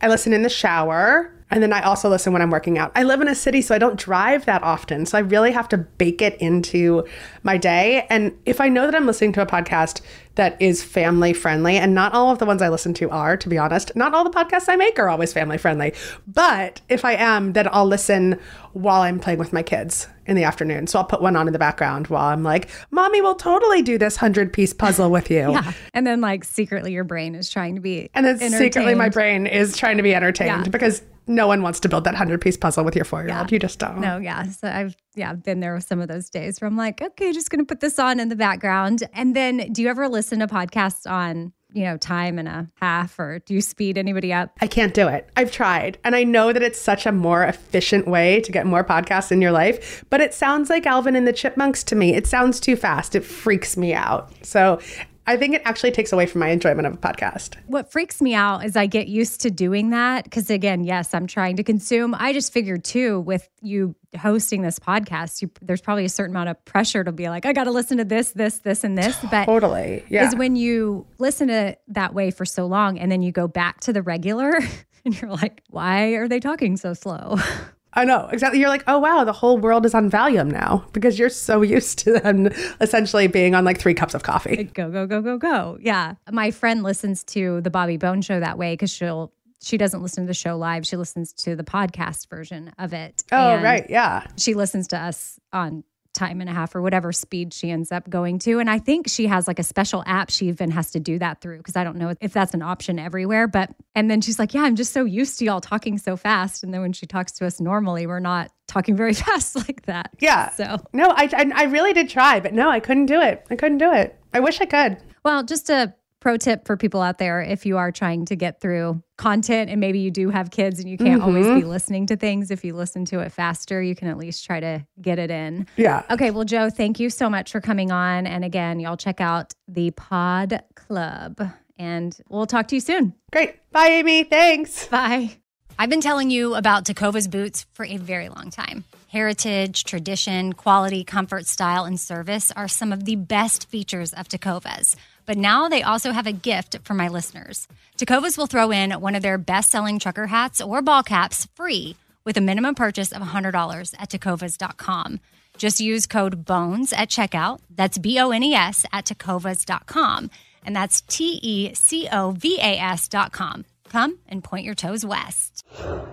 [0.00, 2.92] I listen in the shower and then I also listen when I'm working out.
[2.94, 5.06] I live in a city, so I don't drive that often.
[5.06, 7.04] So I really have to bake it into
[7.42, 8.06] my day.
[8.08, 10.00] And if I know that I'm listening to a podcast
[10.36, 13.48] that is family friendly, and not all of the ones I listen to are, to
[13.48, 15.92] be honest, not all the podcasts I make are always family friendly.
[16.26, 18.38] But if I am, then I'll listen
[18.72, 20.86] while I'm playing with my kids in the afternoon.
[20.86, 23.98] So I'll put one on in the background while I'm like, Mommy will totally do
[23.98, 25.40] this 100 piece puzzle with you.
[25.50, 25.72] Yeah.
[25.94, 28.08] And then, like, secretly, your brain is trying to be.
[28.14, 30.70] And then secretly, my brain is trying to be entertained Yeah.
[30.70, 33.52] because no one wants to build that 100 piece puzzle with your four year old.
[33.52, 34.00] You just don't.
[34.00, 34.44] No, yeah.
[34.44, 37.50] So I've yeah been there with some of those days where I'm like, okay, just
[37.50, 39.08] gonna put this on in the background.
[39.12, 43.18] And then, do you ever listen to podcasts on you know time and a half,
[43.18, 44.50] or do you speed anybody up?
[44.60, 45.28] I can't do it.
[45.36, 45.98] I've tried.
[46.04, 49.40] And I know that it's such a more efficient way to get more podcasts in
[49.40, 52.14] your life, but it sounds like Alvin and the Chipmunks to me.
[52.14, 53.14] It sounds too fast.
[53.14, 54.32] It freaks me out.
[54.42, 54.80] So
[55.26, 57.56] I think it actually takes away from my enjoyment of a podcast.
[57.66, 61.26] What freaks me out is I get used to doing that because again, yes, I'm
[61.26, 62.14] trying to consume.
[62.18, 66.48] I just figured too with you hosting this podcast, you, there's probably a certain amount
[66.48, 69.16] of pressure to be like, I got to listen to this, this, this, and this.
[69.30, 70.04] But Totally.
[70.08, 70.26] Yeah.
[70.26, 73.46] is when you listen to it that way for so long and then you go
[73.46, 74.58] back to the regular
[75.04, 77.36] and you're like, why are they talking so slow?
[77.94, 78.60] I know exactly.
[78.60, 81.98] You're like, oh wow, the whole world is on Valium now because you're so used
[82.00, 82.46] to them
[82.80, 84.64] essentially being on like three cups of coffee.
[84.64, 85.78] go, go, go, go, go.
[85.80, 86.14] Yeah.
[86.30, 89.32] My friend listens to the Bobby Bones show that way because she'll,
[89.62, 90.86] she doesn't listen to the show live.
[90.86, 93.22] She listens to the podcast version of it.
[93.32, 94.26] Oh right, yeah.
[94.36, 95.84] She listens to us on
[96.20, 98.58] time and a half or whatever speed she ends up going to.
[98.58, 101.40] And I think she has like a special app she even has to do that
[101.40, 103.48] through because I don't know if that's an option everywhere.
[103.48, 106.62] But, and then she's like, yeah, I'm just so used to y'all talking so fast.
[106.62, 110.10] And then when she talks to us normally, we're not talking very fast like that.
[110.20, 110.50] Yeah.
[110.50, 113.46] So, No, I, I I really did try, but no, I couldn't do it.
[113.50, 114.16] I couldn't do it.
[114.34, 114.98] I wish I could.
[115.24, 118.60] Well, just a pro tip for people out there if you are trying to get
[118.60, 121.68] through content and maybe you do have kids and you can't always be mm-hmm.
[121.68, 124.86] listening to things, if you listen to it faster, you can at least try to
[125.00, 125.66] get it in.
[125.76, 126.04] Yeah.
[126.10, 128.26] Okay, well, Jo, thank you so much for coming on.
[128.26, 131.40] And again, y'all check out the Pod Club
[131.78, 133.14] and we'll talk to you soon.
[133.32, 133.56] Great.
[133.72, 134.24] Bye, Amy.
[134.24, 134.86] Thanks.
[134.88, 135.36] Bye.
[135.78, 138.84] I've been telling you about Tecovas boots for a very long time.
[139.08, 144.94] Heritage, tradition, quality, comfort, style, and service are some of the best features of Tecovas.
[145.30, 147.68] But now they also have a gift for my listeners.
[147.96, 151.94] Tecovas will throw in one of their best selling trucker hats or ball caps free
[152.24, 155.20] with a minimum purchase of $100 at tecovas.com.
[155.56, 157.60] Just use code BONES at checkout.
[157.72, 160.32] That's B O N E S at tecovas.com.
[160.66, 163.66] And that's T E C O V A S.com.
[163.88, 165.64] Come and point your toes west.
[165.80, 166.08] All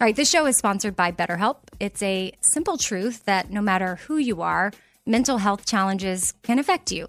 [0.00, 1.56] right, this show is sponsored by BetterHelp.
[1.80, 4.72] It's a simple truth that no matter who you are,
[5.04, 7.08] mental health challenges can affect you,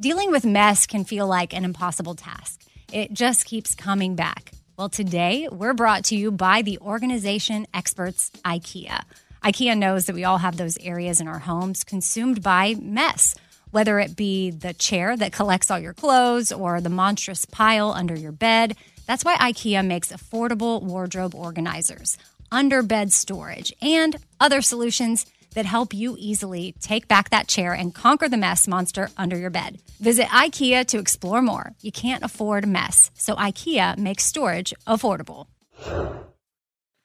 [0.00, 2.62] Dealing with mess can feel like an impossible task.
[2.92, 4.50] It just keeps coming back.
[4.78, 9.02] Well, today we're brought to you by the organization experts IKEA.
[9.44, 13.34] IKEA knows that we all have those areas in our homes consumed by mess,
[13.70, 18.14] whether it be the chair that collects all your clothes or the monstrous pile under
[18.14, 18.74] your bed.
[19.06, 22.16] That's why IKEA makes affordable wardrobe organizers,
[22.50, 27.94] under bed storage, and other solutions that help you easily take back that chair and
[27.94, 29.78] conquer the mess monster under your bed.
[30.00, 31.72] Visit IKEA to explore more.
[31.80, 35.46] You can't afford mess, so IKEA makes storage affordable.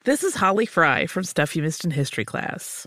[0.04, 2.86] This is Holly Fry from Stuff You Missed in History class.